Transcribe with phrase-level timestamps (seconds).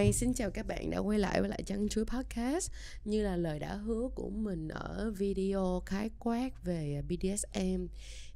[0.00, 2.70] Hi, xin chào các bạn đã quay lại với lại Trăng Chuối Podcast.
[3.04, 7.86] Như là lời đã hứa của mình ở video khái quát về BDSM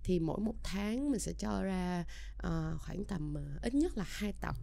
[0.03, 2.05] Thì mỗi một tháng mình sẽ cho ra
[2.39, 4.57] uh, khoảng tầm uh, ít nhất là hai tập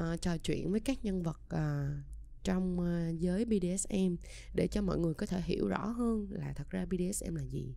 [0.00, 2.04] uh, Trò chuyện với các nhân vật uh,
[2.44, 4.14] trong uh, giới BDSM
[4.54, 7.74] Để cho mọi người có thể hiểu rõ hơn là thật ra BDSM là gì.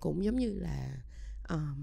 [0.00, 1.02] Cũng giống như là
[1.54, 1.78] uh,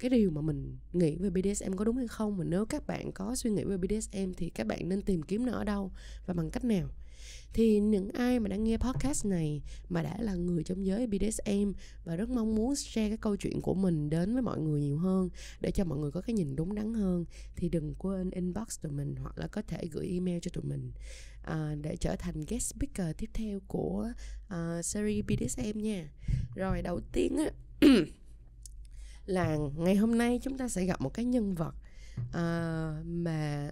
[0.00, 3.12] cái điều mà mình nghĩ về BDSM có đúng hay không mà nếu các bạn
[3.12, 5.92] có suy nghĩ về BDSM thì các bạn nên tìm kiếm nó ở đâu
[6.26, 6.88] và bằng cách nào?
[7.52, 11.72] Thì những ai mà đang nghe podcast này mà đã là người trong giới BDSM
[12.04, 14.98] và rất mong muốn share cái câu chuyện của mình đến với mọi người nhiều
[14.98, 15.28] hơn
[15.60, 17.24] để cho mọi người có cái nhìn đúng đắn hơn
[17.56, 20.92] thì đừng quên inbox tụi mình hoặc là có thể gửi email cho tụi mình
[21.44, 24.12] à, để trở thành guest speaker tiếp theo của
[24.46, 26.08] uh, series BDSM nha.
[26.54, 27.50] Rồi đầu tiên á
[29.30, 31.74] là ngày hôm nay chúng ta sẽ gặp một cái nhân vật
[32.18, 33.70] uh, mà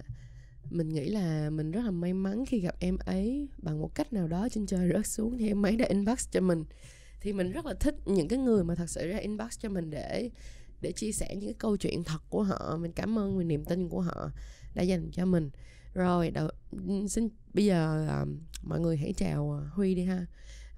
[0.71, 4.13] mình nghĩ là mình rất là may mắn khi gặp em ấy bằng một cách
[4.13, 6.65] nào đó trên trời rớt xuống thì em ấy đã inbox cho mình.
[7.21, 9.91] Thì mình rất là thích những cái người mà thật sự ra inbox cho mình
[9.91, 10.31] để
[10.81, 12.77] để chia sẻ những cái câu chuyện thật của họ.
[12.77, 14.31] Mình cảm ơn vì niềm tin của họ
[14.75, 15.51] đã dành cho mình.
[15.95, 16.49] Rồi đầu,
[17.09, 18.29] xin bây giờ uh,
[18.63, 20.27] mọi người hãy chào huy đi ha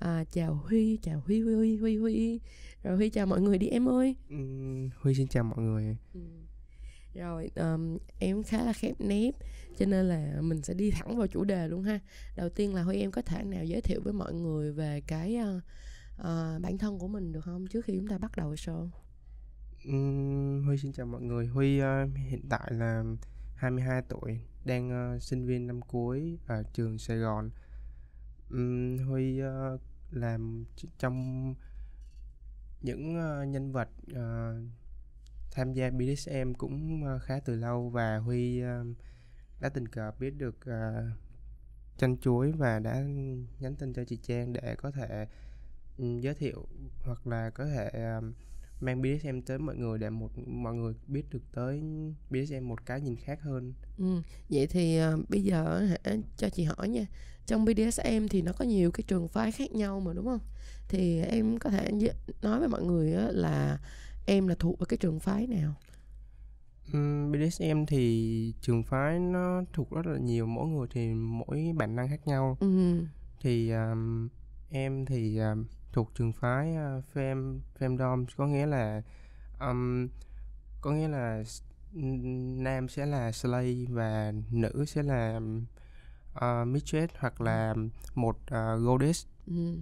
[0.00, 2.40] à, chào huy chào huy huy huy huy huy.
[2.82, 4.16] Rồi huy chào mọi người đi em ơi.
[4.28, 4.36] Ừ,
[5.00, 5.96] huy xin chào mọi người.
[6.14, 6.20] Ừ.
[7.14, 9.34] rồi um, em khá là khép nép
[9.78, 12.00] cho nên là mình sẽ đi thẳng vào chủ đề luôn ha.
[12.36, 15.36] Đầu tiên là huy em có thể nào giới thiệu với mọi người về cái
[15.36, 15.62] uh,
[16.20, 17.66] uh, bản thân của mình được không?
[17.66, 18.88] Trước khi chúng ta bắt đầu show.
[19.84, 21.46] Um, huy xin chào mọi người.
[21.46, 23.04] Huy uh, hiện tại là
[23.56, 27.50] 22 tuổi đang uh, sinh viên năm cuối ở trường sài gòn.
[28.50, 29.80] Um, huy uh,
[30.11, 30.64] làm
[30.98, 31.55] trong
[32.83, 34.70] những uh, nhân vật uh,
[35.51, 38.96] tham gia BDSM cũng uh, khá từ lâu và Huy uh,
[39.61, 41.18] đã tình cờ biết được uh,
[41.98, 43.05] chanh chuối và đã
[43.61, 45.27] nhắn tin cho chị Trang để có thể
[45.98, 46.67] um, giới thiệu
[47.05, 47.90] hoặc là có thể
[48.80, 51.83] mang BDSM tới mọi người để một mọi người biết được tới
[52.30, 53.73] BDSM một cái nhìn khác hơn.
[53.98, 57.07] Ừ, vậy thì uh, bây giờ hả cho chị hỏi nha.
[57.46, 60.40] Trong BDSM thì nó có nhiều cái trường phái khác nhau mà đúng không?
[60.89, 61.90] Thì em có thể
[62.42, 63.78] nói với mọi người là
[64.27, 65.74] em là thuộc vào cái trường phái nào?
[66.92, 71.96] Um, BDSM thì trường phái nó thuộc rất là nhiều mỗi người thì mỗi bản
[71.96, 72.56] năng khác nhau.
[72.61, 73.05] Ừ.
[73.40, 74.28] Thì um,
[74.70, 79.02] em thì um, thuộc trường phái uh, fem femdom có nghĩa là
[79.61, 80.08] um,
[80.80, 81.42] có nghĩa là
[82.57, 85.40] nam sẽ là slave và nữ sẽ là
[86.35, 87.74] uh, mistress hoặc là
[88.14, 89.74] một uh, goddess ừ.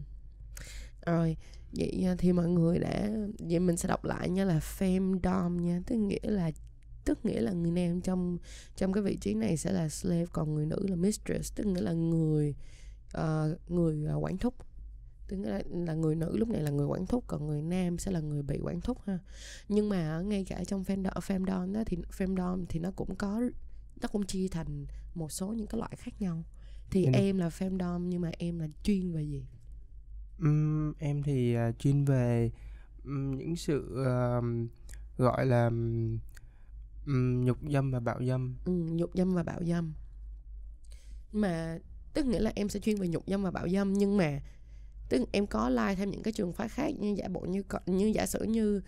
[1.07, 1.37] rồi
[1.73, 5.81] vậy thì mọi người đã vậy mình sẽ đọc lại nha là femdom nha.
[5.87, 6.51] Tức nghĩa là
[7.05, 8.39] tức nghĩa là người nam trong
[8.77, 11.81] trong cái vị trí này sẽ là slave còn người nữ là mistress tức nghĩa
[11.81, 12.55] là người
[13.19, 14.55] uh, người uh, quản thúc.
[15.29, 18.11] Tức là, là người nữ lúc này là người quản thúc còn người nam sẽ
[18.11, 19.19] là người bị quản thúc ha.
[19.69, 23.41] Nhưng mà ngay cả trong femdom femdom đó thì femdom thì nó cũng có
[24.03, 26.45] nó cũng chia thành một số những cái loại khác nhau.
[26.91, 29.47] Thì em, em là femdom nhưng mà em là chuyên về gì?
[30.39, 32.51] Um, em thì uh, chuyên về
[33.05, 34.45] um, những sự uh,
[35.17, 35.67] gọi là
[37.07, 38.57] um, nhục dâm và bạo dâm.
[38.65, 39.93] Ừ, nhục dâm và bạo dâm.
[41.33, 41.79] Mà
[42.15, 44.41] tức nghĩa là em sẽ chuyên về nhục dâm và bạo dâm nhưng mà
[45.09, 48.07] tức em có like thêm những cái trường phái khác như giả bộ như như
[48.07, 48.81] giả sử như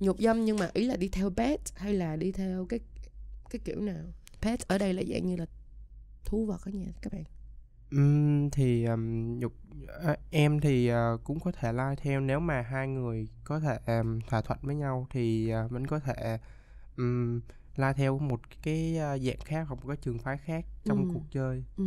[0.00, 2.80] nhục dâm nhưng mà ý là đi theo pet hay là đi theo cái
[3.50, 4.04] cái kiểu nào
[4.40, 5.46] pet ở đây là dạng như là
[6.24, 7.24] thú vật đó nha các bạn
[7.90, 9.52] um, thì um, nhục
[10.04, 13.78] à, em thì uh, cũng có thể like theo nếu mà hai người có thể
[13.86, 16.38] um, thỏa thuận với nhau thì uh, vẫn có thể
[16.96, 17.40] um,
[17.76, 21.10] like theo một cái uh, dạng khác hoặc một cái trường phái khác trong ừ.
[21.14, 21.84] cuộc chơi ừ.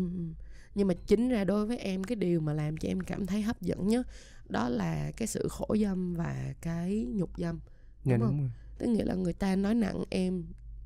[0.76, 3.42] nhưng mà chính ra đối với em cái điều mà làm cho em cảm thấy
[3.42, 4.08] hấp dẫn nhất
[4.50, 7.60] đó là cái sự khổ dâm và cái nhục dâm
[8.06, 8.50] đúng, dạ, đúng không rồi.
[8.78, 10.44] tức nghĩa là người ta nói nặng em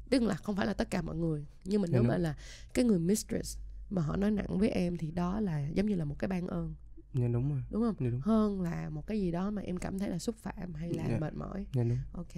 [0.09, 2.07] tức là không phải là tất cả mọi người nhưng mà dạ, nếu đúng.
[2.07, 2.35] mà là
[2.73, 3.57] cái người mistress
[3.89, 6.47] mà họ nói nặng với em thì đó là giống như là một cái ban
[6.47, 6.75] ơn.
[7.13, 7.63] Dạ đúng rồi.
[7.69, 7.95] Đúng không?
[7.99, 8.21] Dạ, đúng.
[8.21, 11.05] hơn là một cái gì đó mà em cảm thấy là xúc phạm hay là
[11.09, 11.17] dạ.
[11.19, 11.65] mệt mỏi.
[11.73, 11.97] Dạ đúng.
[12.13, 12.33] Ok.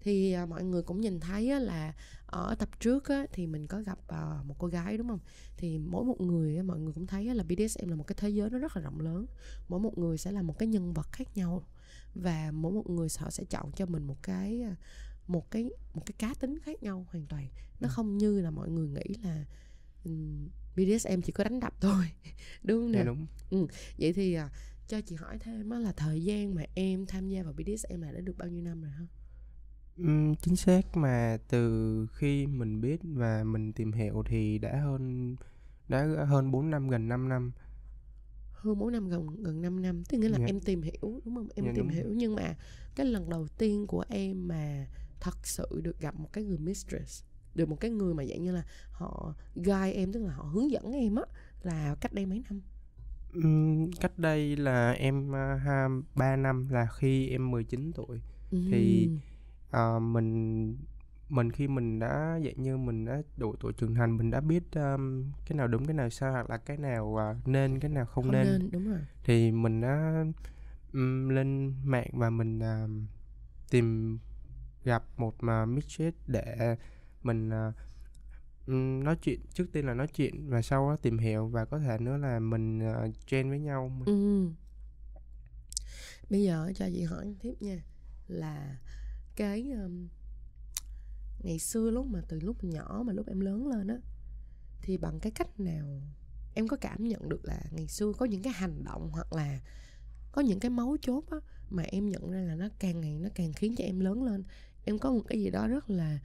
[0.00, 1.94] Thì uh, mọi người cũng nhìn thấy á, là
[2.26, 5.20] ở tập trước á, thì mình có gặp uh, một cô gái đúng không?
[5.56, 8.16] Thì mỗi một người á, mọi người cũng thấy á, là BDSM là một cái
[8.18, 9.26] thế giới nó rất là rộng lớn.
[9.68, 11.62] Mỗi một người sẽ là một cái nhân vật khác nhau
[12.14, 14.76] và mỗi một người họ sẽ chọn cho mình một cái à,
[15.26, 17.48] một cái một cái cá tính khác nhau hoàn toàn
[17.80, 17.92] nó ừ.
[17.92, 19.44] không như là mọi người nghĩ là
[20.04, 22.04] um, BDSM chỉ có đánh đập thôi
[22.62, 23.66] đúng không nè dạ, đúng ừ.
[23.98, 24.50] vậy thì à,
[24.88, 28.12] cho chị hỏi thêm á là thời gian mà em tham gia vào BDSM là
[28.12, 29.06] đã được bao nhiêu năm rồi hả
[29.96, 35.36] um, chính xác mà từ khi mình biết và mình tìm hiểu thì đã hơn
[35.88, 37.52] đã hơn 4 năm gần 5 năm
[38.52, 40.44] hơn 4 năm gần gần 5 năm tức nghĩa là Dạ.
[40.46, 42.54] em tìm hiểu đúng không em Dạ, tìm hiểu nhưng mà
[42.96, 44.86] cái lần đầu tiên của em mà
[45.24, 47.24] thật sự được gặp một cái người mistress
[47.54, 50.70] được một cái người mà dạng như là họ guide em tức là họ hướng
[50.70, 51.22] dẫn em á
[51.62, 52.60] là cách đây mấy năm
[54.00, 59.18] cách đây là em uh, ha 3 năm là khi em 19 tuổi Thì- Ừm.
[59.70, 60.76] Ờ, mình
[61.28, 64.62] mình khi mình đã dạng như mình đã độ tuổi trưởng thành mình đã biết
[64.74, 68.06] um, cái nào đúng cái nào sai hoặc là cái nào à, nên cái nào
[68.06, 68.46] không, không nên.
[68.46, 70.24] nên đúng rồi thì mình đã
[70.92, 72.86] um, lên mạng và mình à,
[73.70, 74.18] tìm
[74.84, 76.76] gặp một mà mistress để
[77.22, 77.74] mình uh,
[79.04, 81.98] nói chuyện trước tiên là nói chuyện và sau đó tìm hiểu và có thể
[81.98, 84.48] nữa là mình à, uh, train với nhau Ừ.
[86.30, 87.82] Bây giờ cho chị hỏi tiếp nha
[88.28, 88.78] là
[89.36, 90.08] cái um,
[91.38, 93.96] ngày xưa lúc mà từ lúc nhỏ mà lúc em lớn lên á
[94.82, 96.02] thì bằng cái cách nào
[96.54, 99.60] em có cảm nhận được là ngày xưa có những cái hành động hoặc là
[100.32, 101.38] có những cái mấu chốt á
[101.70, 104.44] mà em nhận ra là nó càng ngày nó càng khiến cho em lớn lên
[104.84, 106.18] em có một cái gì đó rất là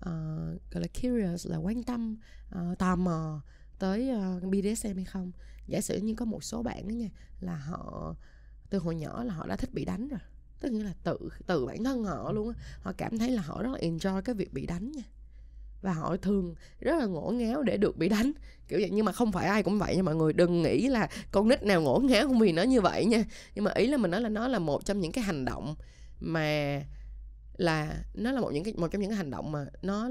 [0.00, 2.16] uh, gọi là curious là quan tâm
[2.58, 3.40] uh, tò mò
[3.78, 5.32] tới ờ, uh, BDSM hay không.
[5.66, 7.08] Giả sử như có một số bạn đó nha
[7.40, 8.14] là họ
[8.70, 10.20] từ hồi nhỏ là họ đã thích bị đánh rồi.
[10.60, 13.62] Tức nghĩa là tự tự bản thân họ luôn á họ cảm thấy là họ
[13.62, 15.02] rất là enjoy cái việc bị đánh nha.
[15.82, 18.32] Và họ thường rất là ngổ ngáo để được bị đánh.
[18.68, 20.32] Kiểu vậy nhưng mà không phải ai cũng vậy nha mọi người.
[20.32, 23.24] Đừng nghĩ là con nít nào ngổ ngáo không vì nó như vậy nha.
[23.54, 25.74] Nhưng mà ý là mình nói là nó là một trong những cái hành động
[26.20, 26.80] mà
[27.56, 30.08] là nó là một những cái một trong những cái hành động mà nó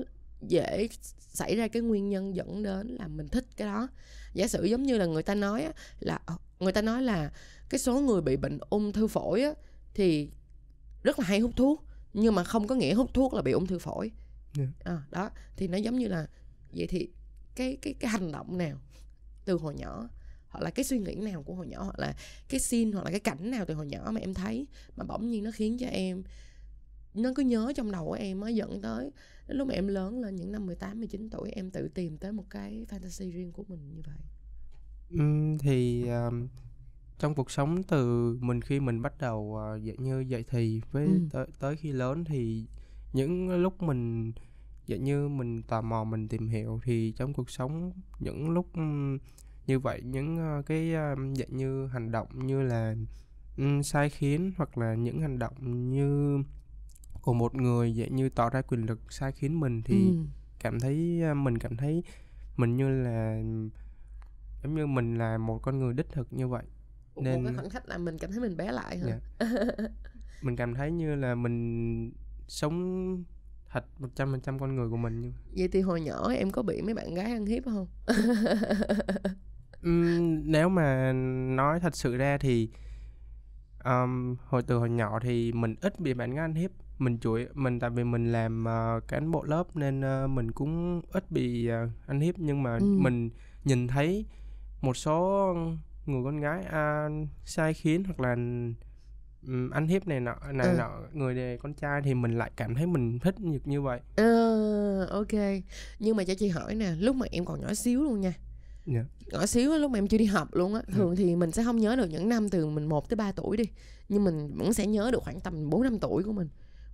[0.47, 0.87] dễ
[1.19, 3.87] xảy ra cái nguyên nhân dẫn đến là mình thích cái đó
[4.33, 7.31] giả sử giống như là người ta nói á, là ờ, người ta nói là
[7.69, 9.53] cái số người bị bệnh ung thư phổi á,
[9.93, 10.29] thì
[11.03, 13.67] rất là hay hút thuốc nhưng mà không có nghĩa hút thuốc là bị ung
[13.67, 14.11] thư phổi
[14.57, 14.63] Dạ.
[14.83, 16.27] à, đó thì nó giống như là
[16.73, 17.09] vậy thì
[17.55, 18.77] cái cái cái hành động nào
[19.45, 20.09] từ hồi nhỏ
[20.49, 22.13] hoặc là cái suy nghĩ nào của hồi nhỏ hoặc là
[22.49, 25.29] cái scene hoặc là cái cảnh nào từ hồi nhỏ mà em thấy mà bỗng
[25.29, 26.23] nhiên nó khiến cho em
[27.15, 29.11] nó cứ nhớ trong đầu của em mới dẫn tới
[29.47, 32.31] đến lúc mà em lớn lên những năm 18 19 tuổi em tự tìm tới
[32.31, 34.17] một cái fantasy riêng của mình như vậy.
[35.09, 36.47] Ừm, thì um,
[37.19, 41.07] trong cuộc sống từ mình khi mình bắt đầu uh, dạng như dậy thì với
[41.07, 41.29] Ừ.
[41.31, 42.65] tới, tới khi lớn thì
[43.13, 44.33] những lúc mình
[44.87, 48.67] dạng như mình tò mò mình tìm hiểu thì trong cuộc sống những lúc
[49.67, 52.95] như vậy những uh, cái um, dạng như hành động như là
[53.57, 56.37] ừm, sai khiến hoặc là những hành động như
[57.25, 60.23] của một người dạng như tỏ ra quyền lực sai khiến mình thì Ừ.
[60.59, 62.03] cảm thấy mình cảm thấy
[62.57, 63.37] mình như là
[64.63, 66.63] giống như mình là một con người đích thực như vậy
[67.15, 69.07] Một Nên- cái khoảnh khắc là mình cảm thấy mình bé lại hả?
[69.39, 69.47] Dạ.
[70.41, 72.11] mình cảm thấy như là mình
[72.47, 73.23] sống
[73.69, 76.61] thật một trăm phần trăm con người của mình Vậy thì hồi nhỏ em có
[76.63, 77.87] bị mấy bạn gái ăn hiếp không?
[79.81, 81.13] Ừm, nếu mà
[81.55, 82.69] nói thật sự ra thì
[83.85, 87.47] um, hồi từ hồi nhỏ thì mình ít bị bạn gái ăn hiếp mình yếu-
[87.53, 91.67] mình tại vì mình làm ờ, cán bộ lớp nên ờ, mình cũng ít bị
[91.67, 92.85] ờ, ăn hiếp nhưng mà Ừ.
[92.85, 93.29] mình
[93.63, 94.25] nhìn thấy
[94.81, 95.53] một số
[96.05, 97.07] người con gái à,
[97.45, 98.35] sai khiến hoặc là
[99.47, 100.75] ừm, ăn hiếp này nọ này Ừ.
[100.77, 103.99] nọ người này con trai thì mình lại cảm thấy mình thích như, như vậy
[104.15, 105.33] Ờ, ok.
[105.99, 108.33] Nhưng mà cho chị hỏi nè, lúc mà em còn nhỏ xíu luôn nha.
[108.85, 109.05] Dạ.
[109.31, 111.77] Nhỏ xíu lúc mà em chưa đi học luôn á, thường thì mình sẽ không
[111.79, 113.63] nhớ được những năm từ mình 1 tới 3 tuổi đi.
[114.09, 116.47] Nhưng mình vẫn sẽ nhớ được khoảng tầm 4 5 tuổi của mình.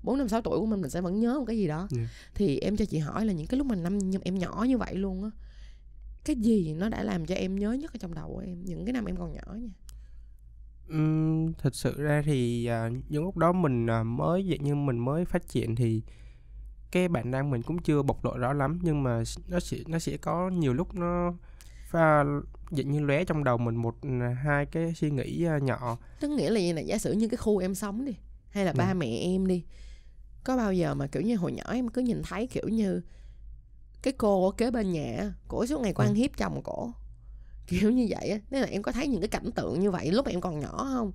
[0.03, 1.87] 4 5 6 tuổi của mình mình sẽ vẫn nhớ một cái gì đó.
[1.91, 2.01] Dạ.
[2.35, 4.77] Thì em cho chị hỏi là những cái lúc mà năm nhưng em nhỏ như
[4.77, 5.29] vậy luôn á.
[6.25, 8.85] Cái gì nó đã làm cho em nhớ nhất ở trong đầu của em những
[8.85, 9.69] cái năm em còn nhỏ nha.
[10.87, 14.97] Ừm, thật sự ra thì à, những lúc đó mình à, mới dạng như mình
[14.99, 16.01] mới phát triển thì
[16.91, 19.99] cái bản năng mình cũng chưa bộc lộ rõ lắm nhưng mà nó sẽ nó
[19.99, 21.33] sẽ có nhiều lúc nó
[21.89, 22.23] pha
[22.71, 26.29] dạng như lóe trong đầu mình một à, hai cái suy nghĩ à, nhỏ Tức
[26.29, 28.13] nghĩa là gì nè, giả sử như cái khu em sống đi
[28.49, 28.75] Hay là Ừ.
[28.77, 29.63] ba mẹ em đi
[30.43, 33.01] Có bao giờ mà kiểu như hồi nhỏ em cứ nhìn thấy kiểu như
[34.01, 36.01] Cái cô ở kế bên nhà Cổ suốt ngày Ừ.
[36.01, 36.91] quan hiếp chồng cổ.
[37.67, 40.11] Kiểu như vậy á Nên là em có thấy những cái cảnh tượng như vậy
[40.11, 41.11] lúc em còn nhỏ không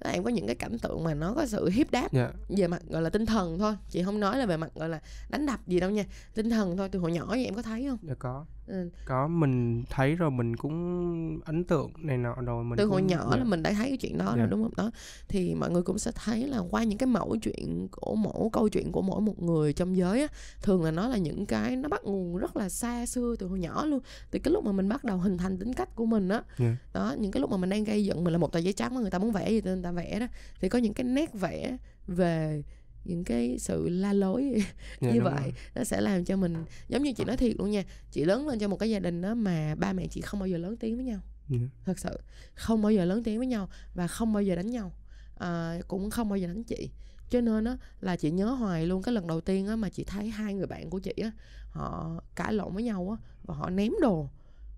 [0.00, 2.32] là em có những cái cảnh tượng mà nó có sự hiếp đáp dạ.
[2.48, 3.76] về mặt gọi là tinh thần thôi.
[3.90, 6.76] Chị không nói là về mặt gọi là đánh đập gì đâu nha tinh thần
[6.76, 7.98] thôi từ hồi nhỏ vậy em có thấy không?
[8.02, 8.90] Dạ có ừ.
[9.04, 13.06] có mình thấy rồi mình cũng ấn tượng này nọ rồi mình từ hồi cũng-
[13.08, 13.36] nhỏ dạ.
[13.36, 14.36] là mình đã thấy cái chuyện đó Dạ.
[14.36, 14.90] rồi đúng không đó
[15.28, 18.68] thì mọi người cũng sẽ thấy là qua những cái mẫu chuyện của mỗi câu
[18.68, 20.28] chuyện của mỗi một người trong giới á
[20.62, 23.58] thường là nó là những cái nó bắt nguồn rất là xa xưa từ hồi
[23.58, 24.00] nhỏ luôn
[24.30, 26.76] từ cái lúc mà mình bắt đầu hình thành tính cách của mình á Dạ.
[26.92, 28.94] đó những cái lúc mà mình đang gây giận mình là một tờ giấy trắng
[28.94, 30.26] mà người ta muốn vẽ gì thì người ta vẽ đó
[30.60, 31.76] thì có những cái nét vẽ
[32.06, 32.62] về
[33.04, 34.62] những cái sự la lối
[35.00, 35.42] Dạ, như vậy.
[35.42, 35.52] rồi.
[35.74, 36.54] nó sẽ làm cho mình
[36.88, 39.20] giống như chị nói thiệt luôn nha chị lớn lên trong một cái gia đình
[39.22, 41.20] đó mà ba mẹ chị không bao giờ lớn tiếng với nhau.
[41.48, 41.58] Dạ.
[41.84, 42.18] thật sự
[42.54, 44.92] không bao giờ lớn tiếng với nhau và không bao giờ đánh nhau.
[45.38, 46.90] À, cũng không bao giờ đánh chị.
[47.30, 50.04] Cho nên á là chị nhớ hoài luôn cái lần đầu tiên á mà chị
[50.04, 51.30] thấy hai người bạn của chị á
[51.70, 54.28] họ cãi lộn với nhau á và họ ném đồ.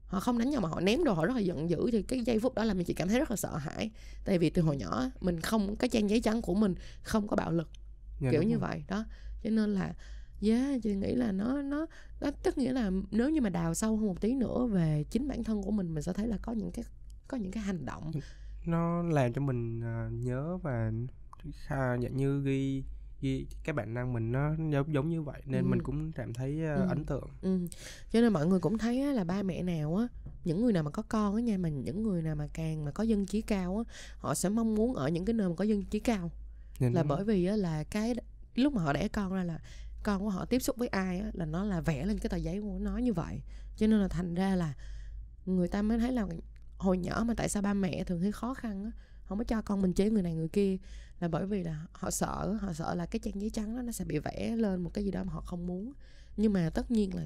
[0.06, 2.20] Họ không đánh nhau mà họ ném đồ họ rất là giận dữ thì cái
[2.20, 3.90] giây phút đó làm cho chị cảm thấy rất là sợ hãi.
[4.24, 7.36] Tại vì từ hồi nhỏ mình không cái trang giấy trắng của mình không có
[7.36, 7.68] bạo lực
[8.20, 8.60] Dạ, kiểu như rồi.
[8.60, 9.04] vậy đó
[9.42, 9.94] cho nên là
[10.42, 11.86] yeah, chị nghĩ là nó nó
[12.20, 15.28] nó tức nghĩa là nếu như mà đào sâu hơn một tí nữa về chính
[15.28, 16.84] bản thân của mình mình sẽ thấy là có những cái
[17.28, 18.12] có những cái hành động
[18.66, 20.92] nó làm cho mình à, nhớ và
[21.66, 22.84] kha dạng như ghi
[23.20, 25.68] ghi cái bản năng mình nó giống giống như vậy nên Ừ.
[25.68, 26.86] mình cũng cảm thấy à, Ừ.
[26.88, 27.58] ấn tượng ừ.
[28.12, 30.06] cho nên mọi người cũng thấy á, là ba mẹ nào á
[30.44, 32.90] những người nào mà có con á nha mà những người nào mà càng mà
[32.90, 35.64] có dân trí cao á họ sẽ mong muốn ở những cái nơi mà có
[35.64, 36.30] dân trí cao
[36.78, 38.14] Dạ, là bởi vì á, là cái
[38.54, 39.58] lúc mà họ đẻ con ra là
[40.02, 42.36] con của họ tiếp xúc với ai á, là nó là vẽ lên cái tờ
[42.36, 43.42] giấy của nó như vậy.
[43.76, 44.74] Cho nên là thành ra là
[45.46, 46.26] người ta mới thấy là
[46.78, 48.90] hồi nhỏ mà tại sao ba mẹ thường thấy khó khăn á
[49.24, 50.76] không có cho con mình chế người này người kia.
[51.20, 53.92] Là bởi vì là họ sợ họ sợ là cái trang giấy trắng đó nó
[53.92, 55.92] sẽ bị vẽ lên một cái gì đó mà họ không muốn.
[56.36, 57.24] Nhưng mà tất nhiên là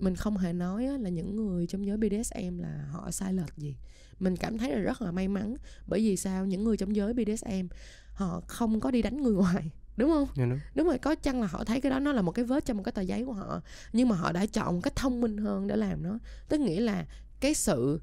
[0.00, 3.76] mình không hề nói là những người trong giới BDSM là họ sai lệch gì.
[4.18, 5.54] Mình cảm thấy là rất là may mắn
[5.86, 6.46] bởi vì sao?
[6.46, 7.66] Những người trong giới BDSM
[8.12, 10.28] họ không có đi đánh người ngoài đúng không?
[10.36, 10.58] Dạ, đúng.
[10.74, 12.76] đúng rồi có chăng là họ thấy cái đó nó là một cái vết trong
[12.76, 13.60] một cái tờ giấy của họ
[13.92, 16.18] nhưng mà họ đã chọn một cách thông minh hơn để làm nó.
[16.48, 17.06] Tức nghĩa là
[17.40, 18.00] cái sự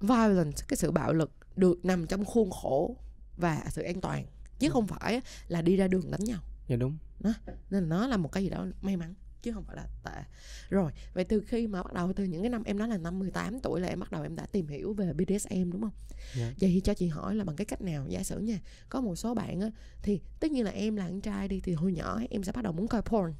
[0.00, 2.96] violence cái sự bạo lực được nằm trong khuôn khổ
[3.36, 4.26] và sự an toàn
[4.58, 6.40] chứ không phải là đi ra đường đánh nhau.
[6.68, 6.98] Dạ đúng.
[7.20, 7.34] Nên
[7.70, 10.22] là nó là một cái gì đó may mắn chứ không phải là tệ.
[10.70, 13.18] Rồi vậy từ khi mà bắt đầu từ những cái năm em nói là năm
[13.18, 15.92] 18 tuổi là em bắt đầu em đã tìm hiểu về BDSM đúng không?
[16.36, 16.52] Dạ.
[16.60, 18.06] vậy thì cho chị hỏi là bằng cái cách nào?
[18.08, 19.70] Giả sử nha có một số bạn á
[20.02, 22.62] thì tất nhiên là em là con trai đi thì hồi nhỏ em sẽ bắt
[22.62, 23.32] đầu muốn coi porn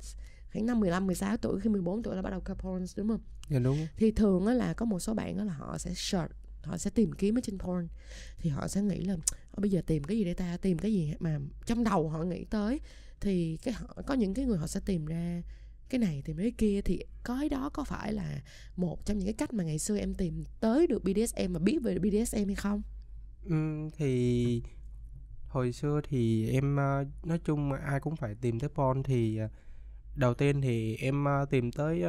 [0.53, 3.21] khoảng năm 15 16 tuổi khi 14 tuổi là bắt đầu coi porn đúng không?
[3.51, 3.87] Dạ đúng.
[3.97, 6.91] Thì thường á là có một số bạn á là họ sẽ search họ sẽ
[6.91, 7.89] tìm kiếm ở trên porn.
[8.39, 9.17] Thì họ sẽ nghĩ là
[9.51, 10.57] "Ờ, bây giờ tìm cái gì để ta?
[10.57, 12.81] Tìm cái gì mà trong đầu họ nghĩ tới?
[13.21, 15.43] Thì cái họ có những cái người họ sẽ tìm ra
[15.91, 18.43] cái này tìm cái kia thì cái đó có phải là
[18.77, 21.79] một trong những cái cách mà ngày xưa em tìm tới được BDSM mà biết
[21.83, 22.83] về BDSM hay không?
[23.45, 24.63] Ừm, thì
[25.49, 29.37] hồi xưa thì em ờ, nói chung mà ai cũng phải tìm tới porn thì
[29.39, 29.49] ờ,
[30.17, 32.03] đầu tiên thì em ờ, tìm tới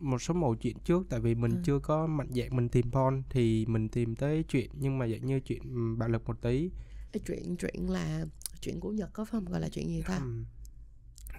[0.00, 1.56] một, số mẫu chuyện trước tại vì mình Ừ.
[1.64, 5.26] chưa có mạnh dạn mình tìm porn thì mình tìm tới chuyện nhưng mà dạng
[5.26, 6.70] như chuyện bạo lực một tí
[7.12, 8.26] Cái chuyện chuyện là
[8.60, 10.20] chuyện của Nhật có phải không gọi là chuyện gì ta?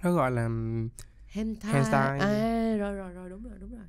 [0.02, 0.48] Nó gọi là
[1.30, 1.72] Hentai.
[1.72, 2.20] Hentai.
[2.20, 3.86] À rồi rồi rồi đúng rồi đúng rồi.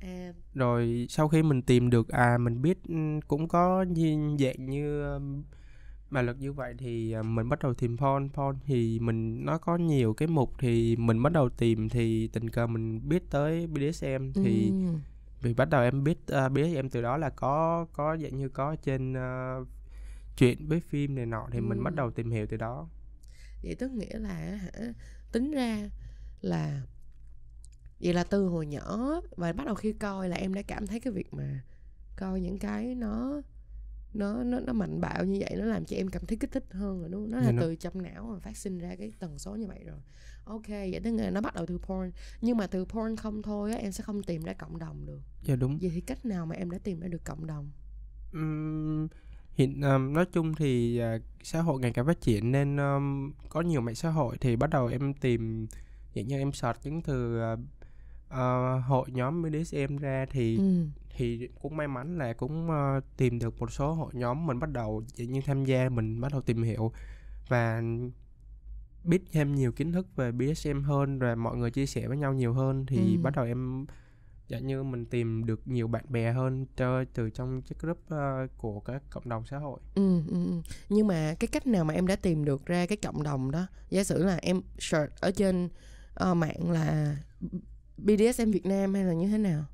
[0.00, 4.66] À rồi sau khi mình tìm được à mình biết ừm, cũng có như dạng
[4.66, 5.42] như ừm,
[6.10, 9.58] bạo lực như vậy thì à, mình bắt đầu tìm porn porn thì mình nó
[9.58, 13.66] có nhiều cái mục thì mình bắt đầu tìm thì tình cờ mình biết tới
[13.66, 14.72] BDSM thì
[15.42, 18.76] vì bắt đầu em biết uh, BDSM từ đó là có có dạng như có
[18.82, 19.68] trên uh,
[20.36, 22.88] chuyện với phim này nọ thì mình bắt đầu tìm hiểu từ đó
[23.62, 24.92] vậy tức nghĩa là hả
[25.32, 25.90] tính ra
[26.44, 26.80] là
[28.00, 31.00] vậy là từ hồi nhỏ và bắt đầu khi coi là em đã cảm thấy
[31.00, 31.60] cái việc mà
[32.16, 33.40] coi những cái nó
[34.14, 36.64] nó nó nó mạnh bạo như vậy nó làm cho em cảm thấy kích thích
[36.70, 37.30] hơn rồi đúng không?
[37.30, 39.84] Nó là nó- từ trong não mà phát sinh ra cái tần số như vậy
[39.84, 39.98] rồi.
[40.44, 42.10] Ok, vậy tức là nó bắt đầu từ porn.
[42.40, 45.20] Nhưng mà từ porn không thôi á em sẽ không tìm ra cộng đồng được.
[45.42, 47.70] dạ đúng Vậy thì cách nào mà em đã tìm ra được cộng đồng?
[48.32, 49.08] Ừm,
[49.52, 53.60] hiện um, nói chung thì à, xã hội ngày càng phát triển nên um, có
[53.60, 55.66] nhiều mạng xã hội thì bắt đầu em tìm
[56.14, 57.40] dạng như em search những từ
[58.28, 60.86] à, hội nhóm BDSM ra thì Ừ.
[61.16, 64.70] thì cũng may mắn là cũng ờ, tìm được một số hội nhóm mình bắt
[64.72, 66.92] đầu dạng như tham gia mình bắt đầu tìm hiểu
[67.48, 67.82] và
[69.04, 72.34] biết thêm nhiều kiến thức về BDSM hơn rồi mọi người chia sẻ với nhau
[72.34, 73.22] nhiều hơn thì Ừ.
[73.22, 73.86] bắt đầu em
[74.48, 78.46] dạng như mình tìm được nhiều bạn bè hơn cho, từ trong cái group ờ,
[78.56, 80.60] của các cộng đồng xã hội Ừ, ừ, ừ.
[80.88, 83.66] Nhưng mà cái cách nào mà em đã tìm được ra cái cộng đồng đó
[83.90, 85.68] Giả sử là em search ở trên
[86.14, 87.16] ờ, mạng là
[87.98, 89.64] BDSM Việt Nam hay là như thế nào?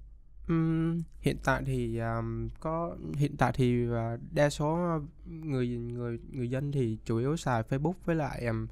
[0.49, 4.79] Ừm, hiện tại thì um, có hiện tại thì uh, đa số
[5.27, 8.67] người người người dân thì chủ yếu xài Facebook với lại um,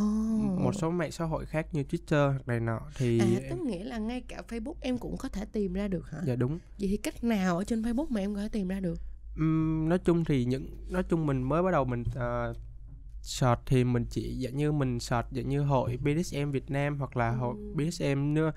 [0.00, 0.60] oh.
[0.60, 3.60] một số mạng xã hội khác như Twitter hoặc này nọ thì À em, tức
[3.66, 6.18] nghĩa là ngay cả Facebook em cũng có thể tìm ra được hả?
[6.26, 6.58] Dạ đúng.
[6.78, 9.00] Vậy thì cách nào ở trên Facebook mà em có thể tìm ra được?
[9.36, 12.56] Ừm, nói chung thì những nói chung mình mới bắt đầu mình uh,
[13.26, 17.16] search thì mình chỉ dạng như mình search dạng như hội BDSM Việt Nam hoặc
[17.16, 17.74] là hội Ừ.
[17.74, 18.52] BDSM nữa.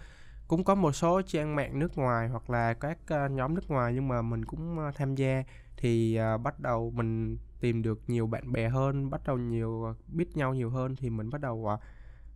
[0.47, 3.93] Cũng có một số trang mạng nước ngoài hoặc là các ờ, nhóm nước ngoài
[3.95, 5.43] nhưng mà mình cũng ờ, tham gia.
[5.77, 10.37] Thì ờ, bắt đầu mình tìm được nhiều bạn bè hơn bắt đầu nhiều biết
[10.37, 11.69] nhau nhiều hơn thì mình bắt đầu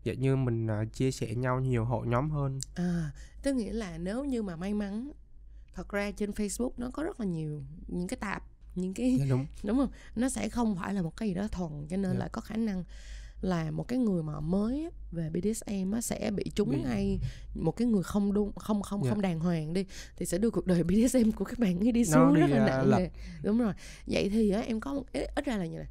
[0.05, 2.59] dạng như mình chia sẻ nhau nhiều hội nhóm hơn.
[2.75, 3.11] À
[3.43, 5.11] tức nghĩa là nếu như mà may mắn
[5.73, 8.43] thật ra trên Facebook nó có rất là nhiều những cái tạp
[8.75, 9.45] những cái dạ, đúng.
[9.63, 9.89] Đúng không?
[10.15, 12.19] Nó sẽ không phải là một cái gì đó thuần cho nên Dạ.
[12.19, 12.83] là có khả năng
[13.41, 17.19] là một cái người mà mới về BDSM á, sẽ bị trúng Bị- ngay
[17.55, 19.09] một cái người không đúng không không Dạ.
[19.09, 19.85] không đàng hoàng đi
[20.17, 22.47] thì sẽ đưa cuộc đời BDSM của các bạn ấy đi Nó xuống đi, rất
[22.49, 23.09] là à, nặng nề.
[23.43, 23.73] Đúng rồi.
[24.07, 25.87] Vậy thì á, em có một ít, ít ra là như này.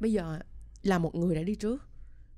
[0.00, 0.38] Bây giờ
[0.82, 1.88] là một người đã đi trước.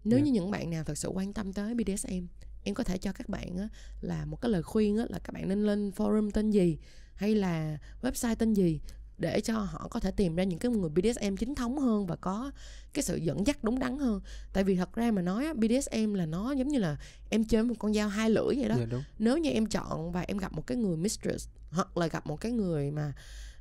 [0.04, 0.24] Nếu Dạ.
[0.24, 2.26] như những bạn nào thật sự quan tâm tới BDSM
[2.64, 3.68] em có thể cho các bạn á,
[4.00, 6.78] là một cái lời khuyên á, là các bạn nên lên forum tên gì
[7.14, 8.80] hay là website tên gì
[9.20, 12.16] để cho họ có thể tìm ra những cái người BDSM chính thống hơn và
[12.16, 12.50] có
[12.92, 14.20] cái sự dẫn dắt đúng đắn hơn.
[14.52, 16.96] Tại vì thật ra mà nói BDSM là nó giống như là
[17.30, 18.74] em chơi một con dao hai lưỡi vậy đó.
[18.78, 19.02] Dạ đúng.
[19.18, 22.40] Nếu như em chọn và em gặp một cái người mistress hoặc là gặp một
[22.40, 23.12] cái người mà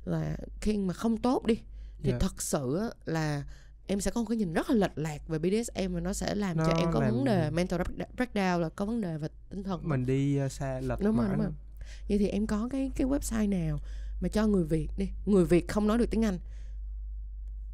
[0.04, 1.54] là king mà không tốt đi
[2.02, 2.18] thì Dạ.
[2.20, 3.44] thật sự là
[3.86, 6.34] em sẽ có một cái nhìn rất là lệch lạc về BDSM và nó sẽ
[6.34, 9.18] làm cho Nó em có làm- vấn đề mental break- breakdown là có vấn đề
[9.18, 9.88] về tinh thần.
[9.88, 11.52] Mình đi uh, xa lệch đúng rồi mãi đúng rồi.
[12.08, 13.78] vậy thì em có cái cái website nào
[14.20, 16.38] mà cho người Việt đi người Việt không nói được tiếng Anh.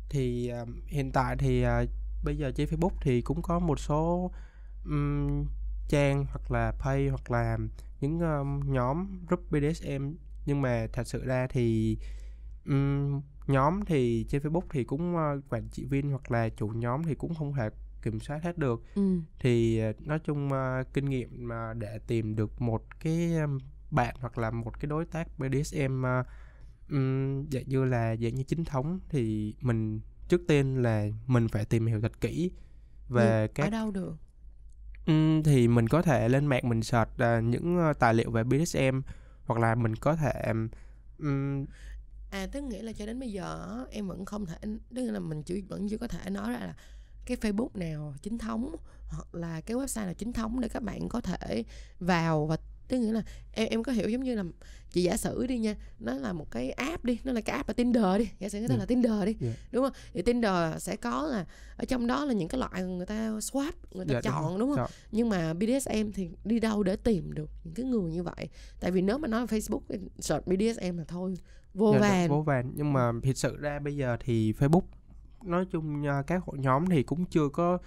[0.09, 1.89] Thì uh, hiện tại thì uh,
[2.25, 4.31] bây giờ trên Facebook thì cũng có một số
[4.85, 5.47] um,
[5.89, 7.59] trang hoặc là page hoặc là
[8.01, 10.15] những um, nhóm group BDSM
[10.47, 11.99] nhưng mà thật sự ra thì
[12.67, 17.03] um, nhóm thì trên Facebook thì cũng uh, quản trị viên hoặc là chủ nhóm
[17.05, 17.71] thì cũng không thể
[18.03, 18.83] kiểm soát hết được.
[18.95, 19.21] Ừ.
[19.39, 23.59] thì uh, nói chung uh, kinh nghiệm mà để tìm được một cái um,
[23.91, 26.27] bạn hoặc là một cái đối tác BDSM uh,
[26.91, 31.65] um, dạng như là dạng như chính thống thì mình trước tiên là mình phải
[31.65, 32.51] tìm hiểu thật kỹ
[33.09, 34.17] về ở các đâu được?
[35.07, 38.45] Ừm, thì mình có thể lên mạng mình search uh, những uh, tài liệu về
[38.45, 39.01] BDSM
[39.45, 40.53] hoặc là mình có thể
[41.19, 41.65] um,
[42.31, 44.57] à tức nghĩa là cho đến bây giờ em vẫn không thể
[44.95, 46.75] tức là mình chỉ vẫn chưa có thể nói ra là
[47.27, 48.77] cái Facebook nào chính thống
[49.09, 51.65] hoặc là cái website nào chính thống để các bạn có thể
[52.01, 52.57] vào và
[52.89, 53.23] tức nghĩa là
[53.53, 54.45] em em có hiểu giống như là
[54.91, 57.69] chị giả sử đi nha nó là một cái app đi nó là cái app
[57.69, 58.81] là Tinder đi giả sử cái tên Ừ.
[58.81, 59.53] là Tinder đi Dạ.
[59.73, 61.47] đúng không thì Tinder sẽ có là
[61.77, 64.49] ở trong đó là những cái loại người ta swap người ta Dạ, đúng chọn
[64.49, 64.91] rồi, đúng không chọn.
[65.13, 68.49] nhưng mà BDSM thì đi đâu để tìm được những cái người như vậy
[68.81, 69.81] tại vì nếu mà nói Facebook
[70.19, 71.35] search BDSM là thôi
[71.75, 74.83] vô Dạ, vàn vô vàn nhưng mà thật sự ra bây giờ thì Facebook
[75.45, 77.79] nói chung các hội nhóm thì cũng chưa có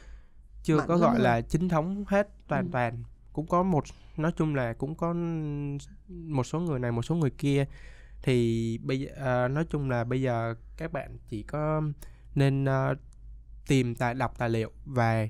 [0.63, 1.23] chưa Mạnh có gọi hả?
[1.23, 2.69] là chính thống hết toàn Ừ.
[2.71, 3.83] toàn cũng có một
[4.17, 5.13] nói chung là cũng có
[6.07, 7.65] một số người này một số người kia.
[8.21, 11.81] Thì bây giờ à, nói chung là bây giờ các bạn chỉ có
[12.35, 12.93] nên à,
[13.67, 15.27] tìm tài đọc tài liệu và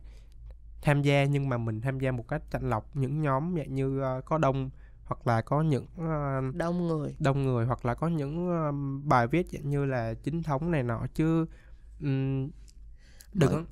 [0.82, 2.96] tham gia nhưng mà mình tham gia một cách chặn lọc.
[2.96, 4.70] Những nhóm dạng như à, có đông
[5.04, 7.16] hoặc là có những à, đông người.
[7.20, 10.84] đông người hoặc là có những um, bài viết dạng như là chính thống này
[10.84, 11.06] nọ.
[11.14, 11.46] Chứ
[12.02, 12.50] um,
[13.34, 13.64] đừng Mọi-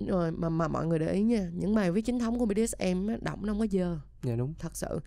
[0.00, 3.06] rồi mà mà mọi người để ý nha những bài viết chính thống của BDSM
[3.08, 5.00] á, đọc nó không có dơ dạ đúng thật sự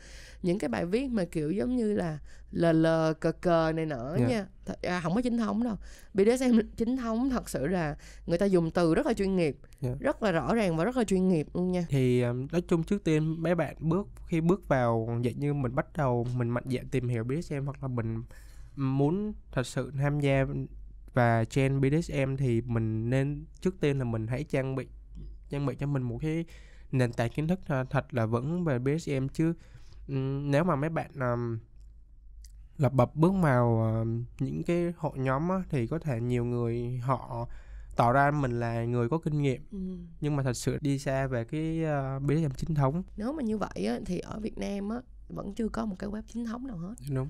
[0.43, 2.19] những cái bài viết mà kiểu giống như là
[2.51, 4.27] lờ lờ cờ cờ này nọ Dạ.
[4.27, 5.75] nha thật, à, không có chính thống đâu
[6.13, 7.95] BDSM chính thống thật sự là
[8.27, 9.89] người ta dùng từ rất là chuyên nghiệp Dạ.
[9.99, 12.83] rất là rõ ràng và rất là chuyên nghiệp luôn nha thì um, nói chung
[12.83, 16.63] trước tiên mấy bạn bước khi bước vào dạng như mình bắt đầu mình mạnh
[16.71, 18.21] dạn tìm hiểu BDSM hoặc là mình
[18.75, 20.45] muốn thật sự tham gia
[21.13, 24.87] và trên BDSM thì mình nên trước tiên là mình hãy trang bị
[25.49, 26.45] trang bị cho mình một cái
[26.91, 29.53] nền tảng kiến thức uh, thật là vững về BDSM chứ
[30.41, 31.59] nếu mà mấy bạn um,
[32.77, 36.97] lập bập bước vào um, những cái hội nhóm á, thì có thể nhiều người
[36.97, 37.47] họ
[37.95, 39.61] tỏ ra mình là người có kinh nghiệm.
[39.71, 39.77] Ừ.
[40.21, 41.83] nhưng mà thật sự đi xa về cái
[42.17, 43.03] uh, BDSM chính thống.
[43.17, 44.97] Nếu mà như vậy á, thì ở Việt Nam á,
[45.29, 46.95] vẫn chưa có một cái web chính thống nào hết.
[47.13, 47.29] Đúng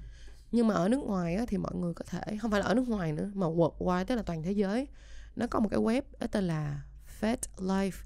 [0.51, 2.73] nhưng mà ở nước ngoài á, thì mọi người có thể không phải là ở
[2.73, 4.87] nước ngoài nữa mà worldwide tức là toàn thế giới
[5.35, 6.81] nó có một cái web đó tên là
[7.21, 8.03] fatlife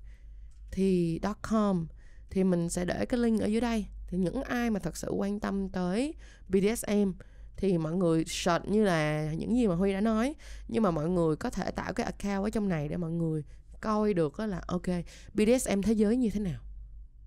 [0.71, 1.87] thì .com
[2.29, 3.85] thì mình sẽ để cái link ở dưới đây.
[4.07, 6.13] Thì những ai mà thật sự quan tâm tới
[6.49, 7.11] BDSM
[7.57, 10.35] thì mọi người search như là những gì mà Huy đã nói.
[10.67, 13.43] Nhưng mà mọi người có thể tạo cái account ở trong này để mọi người
[13.81, 14.87] coi được là ok
[15.33, 16.61] BDSM thế giới như thế nào?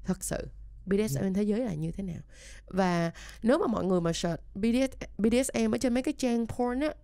[0.04, 0.48] Thật sự.
[0.86, 2.20] BDSM thế giới là như thế nào?
[2.66, 3.10] Và
[3.42, 6.94] nếu mà mọi người mà search BDS, BDSM ở trên mấy cái trang porn á